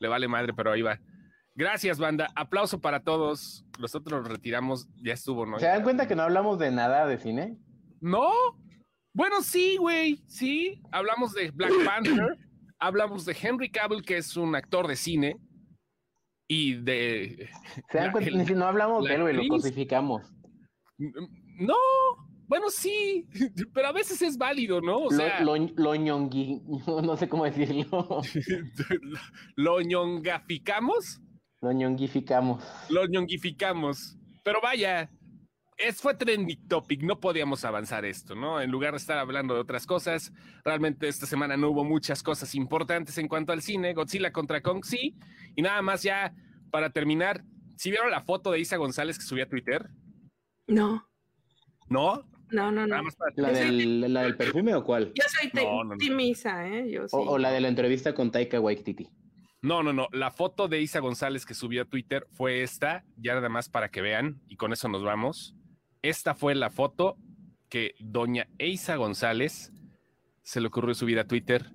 [0.00, 0.98] le vale madre, pero ahí va.
[1.54, 2.28] Gracias, banda.
[2.34, 3.64] Aplauso para todos.
[3.78, 4.88] Nosotros nos retiramos.
[4.96, 5.58] Ya estuvo, ¿no?
[5.58, 7.56] ¿Se dan cuenta que no hablamos de nada de cine?
[8.00, 8.28] ¿No?
[9.12, 10.24] Bueno, sí, güey.
[10.26, 10.82] Sí.
[10.90, 12.36] Hablamos de Black Panther.
[12.78, 15.36] hablamos de Henry Cavill, que es un actor de cine.
[16.48, 17.48] Y de.
[17.90, 18.30] ¿Se dan cuenta?
[18.30, 20.22] el- no hablamos la de él, güey, lo cosificamos.
[20.98, 21.74] No.
[22.48, 23.26] Bueno, sí.
[23.74, 24.98] Pero a veces es válido, ¿no?
[24.98, 26.62] O sea, lo, lo, lo ñongui-
[27.04, 28.22] no sé cómo decirlo.
[29.56, 31.20] lo ñongaficamos.
[31.60, 32.62] Lo ñonguificamos.
[32.90, 34.16] lo ñonguificamos.
[34.44, 35.10] Pero vaya,
[35.78, 38.60] es, fue trending topic, no podíamos avanzar esto, ¿no?
[38.60, 40.32] En lugar de estar hablando de otras cosas,
[40.64, 43.92] realmente esta semana no hubo muchas cosas importantes en cuanto al cine.
[43.94, 45.16] Godzilla contra Kong, sí.
[45.54, 46.34] Y nada más ya,
[46.70, 47.44] para terminar,
[47.76, 49.88] ¿sí vieron la foto de Isa González que subió a Twitter?
[50.66, 51.06] No,
[51.88, 52.24] ¿No?
[52.50, 53.02] no, no, no.
[53.36, 55.12] ¿La del, ¿La del perfume o cuál?
[55.14, 55.96] Yo soy te- No, no, no.
[55.96, 56.90] timisa, ¿eh?
[56.90, 57.14] Yo sí.
[57.16, 59.08] O, o la de la entrevista con Taika Waititi.
[59.62, 60.06] No, no, no.
[60.12, 63.90] La foto de Isa González que subió a Twitter fue esta, ya nada más para
[63.90, 65.54] que vean, y con eso nos vamos.
[66.08, 67.16] Esta fue la foto
[67.68, 69.72] que doña Isa González
[70.42, 71.72] se le ocurrió subir a Twitter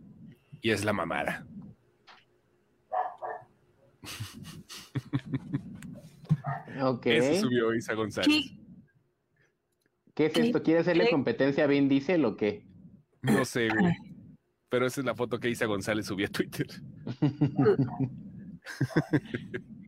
[0.62, 1.46] y es la mamada.
[6.82, 7.06] Ok.
[7.06, 8.56] Eso subió Isa González.
[10.16, 10.16] ¿Qué?
[10.16, 10.64] ¿Qué es esto?
[10.64, 11.12] ¿Quiere hacerle ¿Qué?
[11.12, 12.66] competencia a Vin Diesel o qué?
[13.22, 13.94] No sé, güey.
[14.70, 16.66] Pero esa es la foto que Isa González subió a Twitter.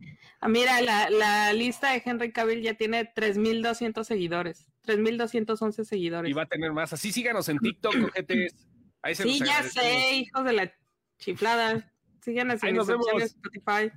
[0.44, 4.68] Ah, mira, la, la lista de Henry Cavill ya tiene 3.200 seguidores.
[4.86, 6.30] 3.211 seguidores.
[6.30, 6.92] Y va a tener más.
[6.92, 8.54] Así síganos en TikTok, ojetes.
[9.00, 10.74] Ahí se sí, ya sé, hijos de la
[11.16, 11.90] chiflada.
[12.20, 12.76] Síganos en.
[12.76, 13.90] Spotify.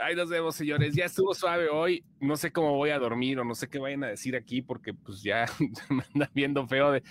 [0.00, 0.96] Ahí nos vemos, señores.
[0.96, 2.04] Ya estuvo suave hoy.
[2.18, 4.94] No sé cómo voy a dormir o no sé qué vayan a decir aquí porque
[4.94, 5.46] pues ya
[5.90, 7.04] me andan viendo feo de...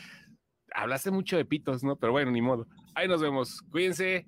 [0.75, 1.95] Hablaste mucho de pitos, ¿no?
[1.95, 2.67] Pero bueno, ni modo.
[2.95, 3.61] Ahí nos vemos.
[3.71, 4.25] Cuídense,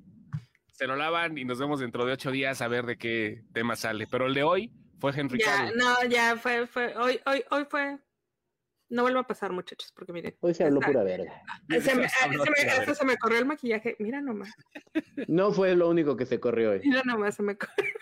[0.76, 3.76] se lo lavan y nos vemos dentro de ocho días a ver de qué tema
[3.76, 4.08] sale.
[4.08, 5.78] Pero el de hoy fue Henry Ya, Cavill.
[5.78, 7.98] no, ya fue, fue, hoy, hoy, hoy fue.
[8.90, 10.36] No vuelva a pasar, muchachos, porque miren.
[10.42, 10.92] Hoy se habló Ajá.
[10.92, 11.42] pura verga.
[11.70, 12.98] Se me, Se me- hasta vez.
[12.98, 13.96] se me corrió el maquillaje.
[14.00, 14.52] Mira nomás,
[15.28, 16.82] No fue lo único que se corrió hoy.
[16.84, 17.94] mira nomás, se me corrió.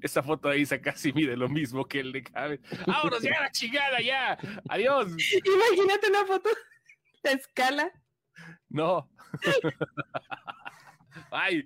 [0.00, 2.60] Esa foto ahí se casi mide lo mismo que el de Cavill.
[2.86, 4.38] ¡Vámonos ya a la chingada ya!
[4.68, 5.08] ¡Adiós!
[5.44, 6.48] Imagínate una foto
[7.24, 7.92] de escala.
[8.68, 9.10] No.
[11.30, 11.62] Bye.